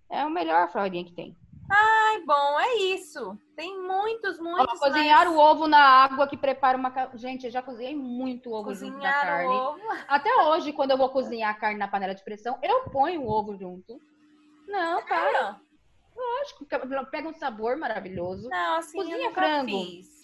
[0.10, 1.36] É a melhor farinha que tem.
[1.70, 3.38] Ai, bom, é isso.
[3.56, 4.80] Tem muitos, Ó, muitos.
[4.80, 6.94] cozinhar mas o ovo na água que prepara uma.
[7.16, 9.48] Gente, eu já cozinhei muito ovo junto da Cozinhar carne.
[9.56, 9.80] ovo.
[10.08, 13.28] Até hoje, quando eu vou cozinhar a carne na panela de pressão, eu ponho o
[13.30, 14.00] ovo junto.
[14.68, 15.60] Não, cara,
[16.16, 16.78] lógico, que
[17.12, 18.48] pega um sabor maravilhoso.
[18.50, 19.68] Não, assim, Cozinha frango.
[19.86, 20.16] fiz.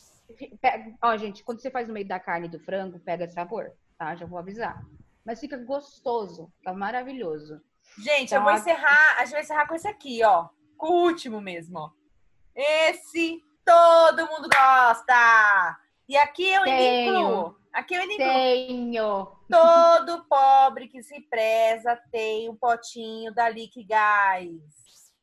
[0.61, 3.71] Pega- Ó, gente, quando você faz no meio da carne e do frango, pega sabor,
[3.97, 4.15] tá?
[4.15, 4.81] Já vou avisar.
[5.25, 7.59] Mas fica gostoso, fica maravilhoso.
[7.97, 9.15] Gente, Então, eu vou a- encerrar.
[9.17, 10.47] A gente vai encerrar com esse aqui, ó.
[10.81, 11.89] O último mesmo, ó.
[12.55, 15.77] Esse todo mundo gosta.
[16.09, 17.13] E aqui eu Tenho.
[17.13, 17.55] incluo.
[17.71, 18.17] Aqui eu incluo.
[18.17, 19.31] Tenho.
[19.49, 24.49] Todo pobre que se preza tem um potinho da Lick Gás.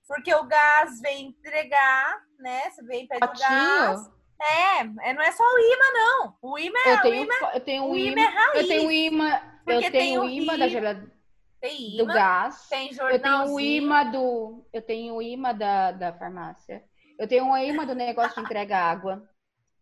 [0.06, 2.70] Porque o gás vem entregar, né?
[2.70, 4.00] Você vem pede o gás.
[4.00, 4.18] Potinho?
[4.40, 6.36] É, é, não é só o imã, não.
[6.40, 8.22] O imã é Eu o tenho, imã, eu tenho um o imã imã.
[8.22, 8.60] é raiz.
[8.60, 9.42] Eu tenho um imã.
[9.66, 11.17] Eu tenho o o imã da geladeira
[11.60, 12.68] Tem do imã, gás.
[12.68, 13.82] tem Eu tenho o jornalzinho.
[13.82, 14.66] imã do.
[14.72, 16.84] Eu tenho o imã da, da farmácia.
[17.18, 19.28] Eu tenho o imã do negócio de entrega água.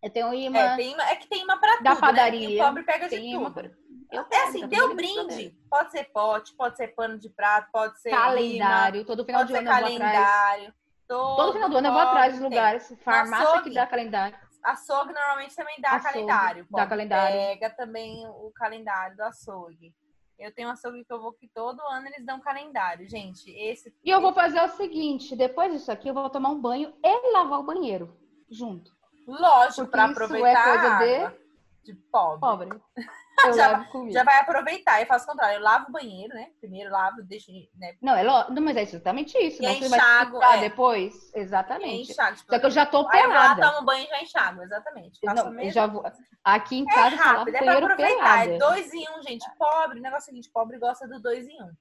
[0.02, 0.58] Eu tenho o imã.
[0.58, 2.48] É, tem imã, é que tem imã pra Da tudo, padaria.
[2.48, 2.54] Né?
[2.54, 3.50] E o pobre pega de tem imã.
[3.50, 3.70] tudo.
[4.12, 4.94] Eu É assim, deu problema.
[4.94, 5.58] brinde.
[5.68, 9.04] Pode ser pote, pode ser pano de prato, pode ser imã, Calendário.
[9.04, 10.72] Todo final de ano eu vou atrás.
[11.08, 12.48] Todo, Todo final do ano eu vou atrás dos tem.
[12.50, 12.96] lugares.
[13.04, 13.74] Farmácia que açougue.
[13.74, 14.38] dá calendário.
[14.64, 16.66] Açougue normalmente também dá Açougue, calendário.
[16.70, 17.36] dá calendário.
[17.36, 19.94] Pega também o calendário do açougue.
[20.38, 23.50] Eu tenho açougue que eu vou que todo ano eles dão calendário, gente.
[23.50, 26.94] Esse E eu vou fazer o seguinte: depois disso aqui, eu vou tomar um banho
[27.02, 28.16] e lavar o banheiro
[28.50, 28.90] junto.
[29.26, 31.46] lógico para isso é aproveitar coisa de
[31.86, 32.40] de pobre.
[32.40, 32.82] Pobre.
[33.44, 34.12] Eu Já- levo comigo.
[34.12, 35.00] Já vai aproveitar.
[35.00, 35.56] Eu faço o contrário.
[35.56, 36.48] Eu lavo o banheiro, né?
[36.58, 37.94] Primeiro lavo, deixo, né?
[38.00, 38.50] Não, é lo...
[38.50, 39.62] não, mas é exatamente isso.
[39.62, 40.60] E Não, você vai enxago, explicar é.
[40.60, 41.34] depois.
[41.34, 42.10] Exatamente.
[42.12, 42.36] enxago.
[42.36, 43.70] Tipo, Só que eu já tô aí eu pelada.
[43.72, 44.62] tomo banho e já enxago.
[44.62, 45.20] Exatamente.
[45.24, 46.04] Faço Não, eu já vou...
[46.42, 48.38] Aqui em É casa, eu só lavo rápido, é pra aproveitar.
[48.46, 48.58] É pelada.
[48.58, 49.44] dois em um, gente.
[49.58, 51.72] Pobre, o negócio é o seguinte, pobre gosta do dois em um.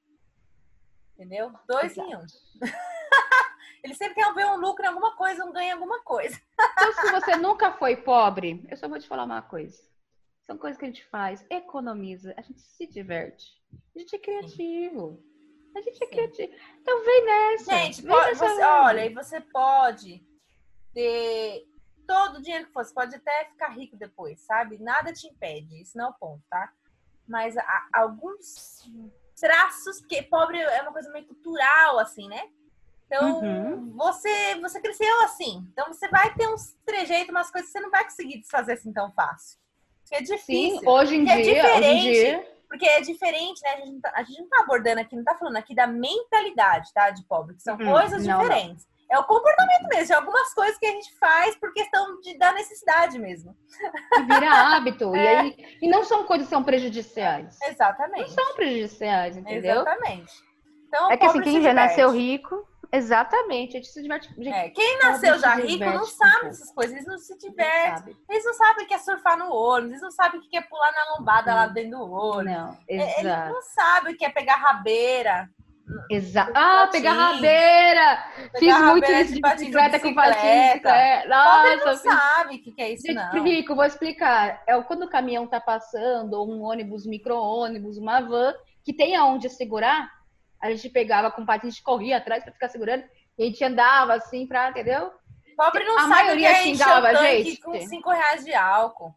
[1.13, 1.51] Entendeu?
[1.67, 2.25] Dois em um.
[3.83, 6.39] Ele sempre quer ver um lucro em alguma coisa, um ganho em alguma coisa.
[6.73, 9.79] Então, se você nunca foi pobre, eu só vou te falar uma coisa.
[10.45, 13.45] São coisas que a gente faz, economiza, a gente se diverte.
[13.95, 15.19] A gente é criativo.
[15.75, 16.11] A gente é Sim.
[16.11, 16.53] criativo.
[16.81, 17.71] Então vem nessa.
[17.77, 20.23] Gente, vem pode- nessa você, olha, e você pode
[20.93, 21.67] ter
[22.07, 24.77] todo o dinheiro que você pode até ficar rico depois, sabe?
[24.77, 26.71] Nada te impede, isso não é o ponto, tá?
[27.27, 28.83] Mas há alguns
[29.39, 32.49] traços, porque pobre é uma coisa meio cultural, assim, né?
[33.07, 33.91] Então, Uhum.
[33.97, 35.67] você, você cresceu assim.
[35.71, 38.93] Então, você vai ter uns trejeitos, umas coisas que você não vai conseguir desfazer assim
[38.93, 39.59] tão fácil.
[40.07, 40.89] Porque é Sim, difícil.
[40.89, 42.13] hoje em Porque é dia, hoje em diferente.
[42.13, 43.69] dia, Porque é diferente, né?
[43.71, 45.87] A gente, não tá, a gente não tá abordando aqui, não tá falando aqui da
[45.87, 47.09] mentalidade, tá?
[47.09, 48.41] De pobre, que são Uhum, coisas não, não.
[48.43, 48.87] diferentes.
[49.09, 52.51] É o comportamento mesmo, de algumas coisas que a gente faz por questão de, da
[52.53, 53.55] necessidade mesmo.
[54.13, 55.15] que vira hábito.
[55.15, 55.19] É.
[55.23, 57.55] E, aí, e não são coisas que são prejudiciais.
[57.61, 58.31] Não Exatamente.
[58.31, 59.81] são prejudiciais, entendeu?
[59.81, 60.33] Exatamente.
[60.87, 64.27] Então, É que assim, quem já nasceu rico, exatamente, a gente se diverte.
[64.35, 67.97] Gente, É, quem nasceu já rico não sabe dessas coisas, eles não se não divertem.
[67.97, 68.17] sabe.
[68.29, 70.61] Eles não sabem o que é surfar no ônibus, eles não sabem o que é
[70.61, 71.73] pular na lombada lá Hum.
[71.73, 72.53] dentro do ônibus.
[72.57, 73.53] Não, É, Eles exato.
[73.53, 75.49] não sabem o que é pegar rabeira.
[76.09, 76.51] Exato.
[76.55, 78.17] Ah, pegar rabeira!
[78.35, 80.81] Fiz Pegar muito rabeira isso de de bicicleta com patins.
[80.81, 83.43] Pobre Nossa, não fiz sabe o que que é isso, Gente, não.
[83.43, 84.63] rico, vou explicar.
[84.65, 89.47] É quando o caminhão tá passando, ou um ônibus, micro-ônibus, uma van, que tem aonde
[89.47, 90.09] segurar,
[90.73, 93.03] a gente pegava com patins, a gente corria atrás pra ficar segurando,
[93.37, 95.11] e a gente andava assim pra, entendeu?
[95.57, 97.61] Pobre não A sabe que maioria o xingava a gente.
[97.61, 99.13] com 5 reais de álcool.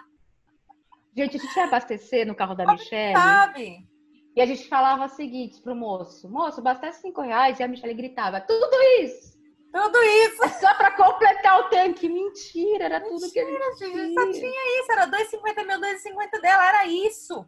[1.15, 3.77] Gente, a gente ia abastecer no carro da Michelle, Sabe?
[4.35, 7.93] e a gente falava o seguinte pro moço, moço, abastece cinco reais, e a Michelle
[7.93, 9.37] gritava, tudo isso!
[9.71, 10.43] Tudo isso.
[10.45, 12.09] É só pra completar o tanque.
[12.09, 14.33] Mentira, era tudo que a gente Gente, só tinha.
[14.33, 14.91] tinha isso.
[14.91, 16.67] Era 2,50 meu, 2,50 dela.
[16.69, 17.45] Era isso.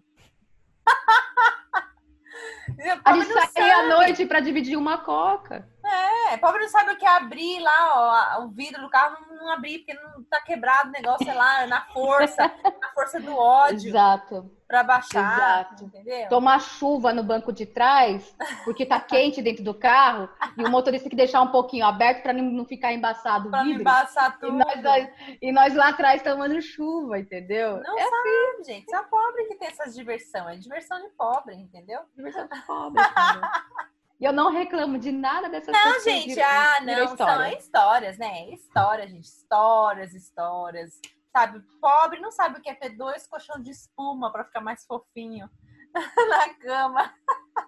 [3.05, 5.67] A gente saía à noite pra dividir uma coca.
[5.93, 9.49] É, pobre não sabe o que é abrir lá, ó, o vidro do carro não,
[9.51, 12.43] abrir, porque não tá quebrado o negócio, sei lá, na força,
[12.81, 14.49] na força do ódio Exato.
[14.67, 15.33] pra baixar,
[15.65, 15.83] Exato.
[15.85, 16.29] entendeu?
[16.29, 18.33] Tomar chuva no banco de trás,
[18.63, 22.23] porque tá quente dentro do carro, e o motorista tem que deixar um pouquinho aberto
[22.23, 23.81] pra não- ficar embaçado o Pra vidro.
[23.81, 24.53] embaçar E tudo.
[24.57, 25.09] nós, nós-
[25.41, 27.81] e nós lá atrás tomando chuva, entendeu?
[27.83, 28.89] Não é sabe, gente.
[28.89, 30.47] Só pobre que tem essas diversão.
[30.47, 31.99] É diversão de pobre, entendeu?
[32.15, 33.01] diversão de pobre.
[33.01, 33.41] entendeu?
[34.21, 36.03] E eu não reclamo de nada dessas Não, coisas.
[36.03, 37.35] gente, viram- ah, viram não, história.
[37.49, 38.49] são histórias, né?
[38.51, 41.01] História, gente, histórias, histórias.
[41.35, 44.85] Sabe, pobre não sabe o que é ter dois colchão de espuma pra ficar mais
[44.85, 45.49] fofinho
[46.29, 47.13] na cama.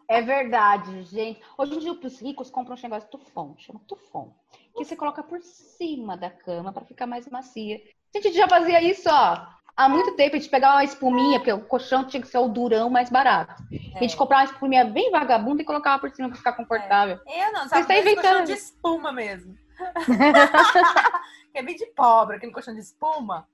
[0.07, 1.41] É verdade, gente.
[1.57, 4.35] Hoje em dia, os ricos compram um negócio tufão, chama tufão.
[4.75, 7.81] Que você coloca por cima da cama pra ficar mais macia.
[8.15, 9.47] A gente já fazia isso, ó.
[9.75, 12.47] Há muito tempo a gente pegava uma espuminha, porque o colchão tinha que ser o
[12.47, 13.53] durão mais barato.
[13.95, 14.17] A gente É.
[14.17, 17.19] comprava uma espuminha bem vagabunda e colocava por cima pra ficar confortável.
[17.25, 17.93] Eu não, Você sabe?
[17.93, 18.45] Esse colchão inventando.
[18.45, 19.55] de espuma mesmo.
[21.51, 23.47] que é bem de pobre, aquele colchão de espuma.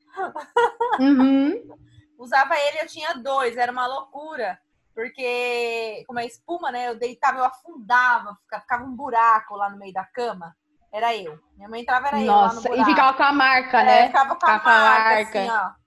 [0.99, 1.69] Uhum.
[2.17, 4.59] Usava ele, eu tinha dois, era uma loucura.
[4.93, 6.89] Porque, como é espuma, né?
[6.89, 10.53] Eu deitava, eu afundava, fica- ficava um buraco lá no meio da cama.
[10.91, 11.39] Era eu.
[11.55, 14.07] Minha mãe entrava, era eu lá no Nossa, e ficava com a marca, É, né?
[14.07, 15.39] ficava com a Ficava com a marca, marca.
[15.39, 15.79] assim, ó.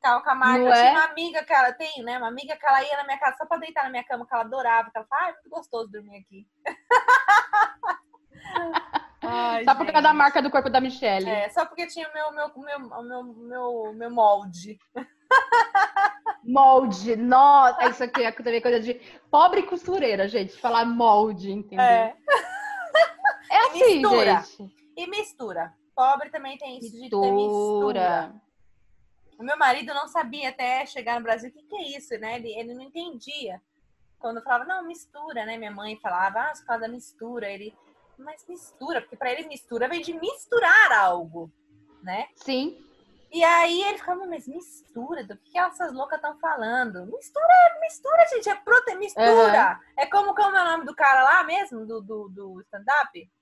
[0.00, 0.58] Ficava com a marca.
[0.58, 0.90] Não Eu tinha é?
[0.92, 2.16] uma amiga que ela tem, né?
[2.16, 4.32] Uma amiga que ela ia na minha casa só pra deitar na minha cama, que
[4.34, 4.90] ela adorava.
[4.90, 6.48] Que ela falava, ah, é muito gostoso dormir aqui.
[9.22, 11.28] Ai, Só por causa da marca do corpo da Michelle.
[11.28, 14.78] É, só porque tinha o meu, meu, meu, meu, meu, meu molde.
[16.42, 18.94] Molde, nossa, isso aqui é também coisa de
[19.30, 21.84] pobre costureira, gente, falar molde, entendeu?
[21.84, 22.16] É.
[23.52, 24.36] É assim, mistura.
[24.36, 24.74] gente.
[24.96, 25.74] E mistura.
[25.92, 28.32] Pobre também tem isso de ter mistura.
[29.40, 32.36] O meu marido não sabia até chegar no Brasil o que, que é isso, né?
[32.36, 33.58] Ele, ele não entendia.
[34.18, 35.56] Quando eu falava, não, mistura, né?
[35.56, 37.48] Minha mãe falava, ah, por causa da mistura.
[37.48, 37.74] Ele,
[38.18, 41.50] mas mistura, porque para ele mistura vem de misturar algo,
[42.02, 42.28] né?
[42.36, 42.84] Sim.
[43.32, 47.06] E aí ele ficava, mas mistura, do que essas loucas estão falando?
[47.06, 48.94] Mistura, é mistura, gente, é prote...
[48.96, 49.80] mistura.
[49.96, 53.32] É como, como é o nome do cara lá mesmo, do, do, do stand-up?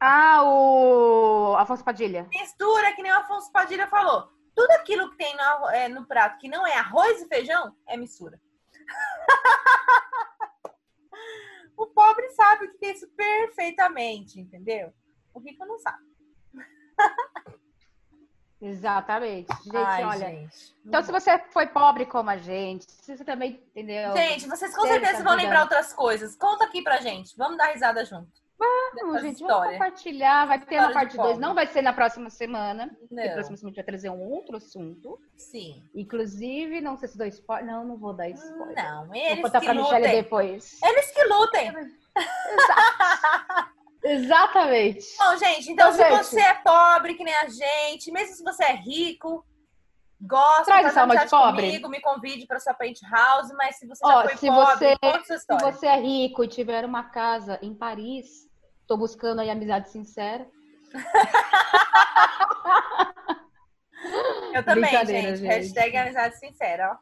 [0.00, 2.26] Ah, o Afonso Padilha.
[2.30, 4.34] Mistura, que nem o Afonso Padilha falou.
[4.56, 7.94] Tudo aquilo que tem no, é, no prato que não é arroz e feijão é
[7.94, 8.40] mistura.
[11.76, 14.94] o pobre sabe o que é isso perfeitamente, entendeu?
[15.34, 16.02] O Rico não sabe.
[18.58, 19.52] Exatamente.
[19.62, 20.30] Gente, Ai, olha.
[20.30, 20.74] gente.
[20.86, 24.16] Então, se você foi pobre como a gente, se você também entendeu.
[24.16, 26.34] Gente, vocês com certeza vão lembrar outras coisas.
[26.34, 27.36] Conta aqui pra gente.
[27.36, 28.45] Vamos dar risada junto.
[28.58, 29.72] Vamos, gente, vamos histórias.
[29.74, 30.46] compartilhar.
[30.46, 31.28] Vai ter História uma de parte 2.
[31.28, 31.42] pobre.
[31.46, 32.86] Não vai ser na próxima semana.
[33.10, 33.22] Não.
[33.34, 35.20] próxima semana a gente vai trazer um outro assunto.
[35.36, 35.82] Sim.
[35.94, 37.66] Inclusive, não sei se dou spoiler.
[37.66, 38.74] Não, não vou dar spoiler.
[38.76, 40.22] Não, Vou eles contar que pra Michelle lutem.
[40.22, 40.78] depois.
[40.82, 41.72] Eles que lutem.
[44.02, 45.04] Exatamente.
[45.18, 46.24] Bom, gente, então, Então, se gente.
[46.26, 49.44] você é pobre, que nem a gente, mesmo se você é rico,
[50.20, 51.66] gosta Traz faz alma de pobre.
[51.66, 54.96] comigo, me convide para sua penthouse, mas se você Ó, já foi se pobre, você-
[55.24, 55.72] Se história.
[55.72, 58.45] você é rico e tiver uma casa em Paris,
[58.86, 60.46] tô buscando aí amizade sincera.
[64.54, 65.36] Eu também, gente.
[65.36, 65.46] gente.
[65.46, 66.96] Hashtag amizade sincera, ó.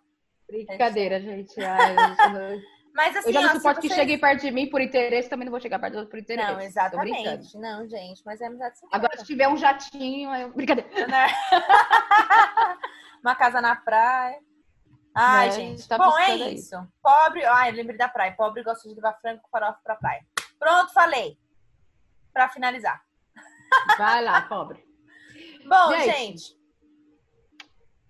[0.48, 1.60] Brincadeira, gente.
[1.62, 2.60] Ai, não-
[2.94, 5.44] Mas assim, eu já não suporto que vocês- cheguem perto de mim por interesse, também
[5.46, 6.52] não vou chegar perto do outro por interesse.
[6.52, 7.58] Não, exatamente.
[7.58, 8.96] Não, gente, mas é amizade sincera.
[8.96, 10.50] Agora, se tiver um jatinho, eu...
[10.52, 11.06] brincadeira.
[11.06, 11.26] né?
[13.22, 14.38] Uma casa na praia.
[15.16, 15.88] Ai, Né, gente.
[15.88, 16.54] tá Bom, é buscando aí.
[16.54, 16.88] isso.
[17.02, 17.44] Pobre.
[17.44, 18.34] Ai, lembrei da praia.
[18.36, 20.20] Pobre gosta de levar frango com farofa pra praia.
[20.58, 21.38] Pronto, falei.
[22.34, 23.02] Pra finalizar.
[23.96, 24.84] Vai lá, pobre.
[25.66, 26.12] Bom, Gente.
[26.18, 26.58] gente.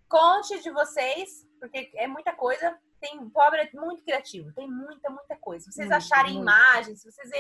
[0.08, 2.76] Conte de vocês, porque é muita coisa.
[3.00, 5.66] Tem pobre é muito criativo, tem muita, muita coisa.
[5.66, 6.42] Se vocês Muito, acharem muito.
[6.42, 7.30] imagens, se vocês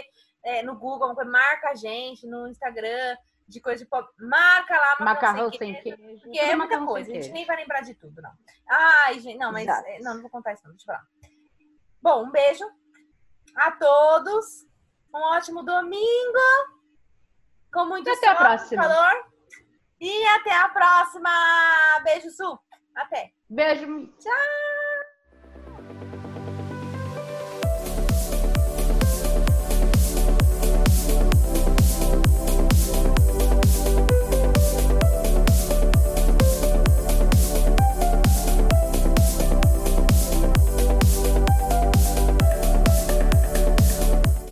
[0.44, 3.16] é, no Google, marca a gente no Instagram
[3.48, 4.10] de coisa de pobre.
[4.18, 5.96] Marca lá, Macarrão sem sem queijo.
[5.96, 6.22] queijo.
[6.22, 8.32] Porque é muita macarrão coisa, a gente nem vai lembrar de tudo, não.
[8.68, 9.62] Ai, gente, não, mas.
[9.64, 9.88] Exato.
[9.88, 11.06] é, Não, não vou contar isso, não, deixa eu falar.
[12.02, 12.64] Bom, um beijo
[13.56, 14.66] a todos.
[15.14, 16.73] Um ótimo domingo.
[17.74, 18.82] Com muito até a sol, próxima.
[18.82, 19.26] calor.
[20.00, 21.30] E até a próxima.
[22.04, 22.58] Beijo, Su.
[22.94, 23.32] Até.
[23.50, 24.06] Beijo.
[24.18, 24.83] Tchau.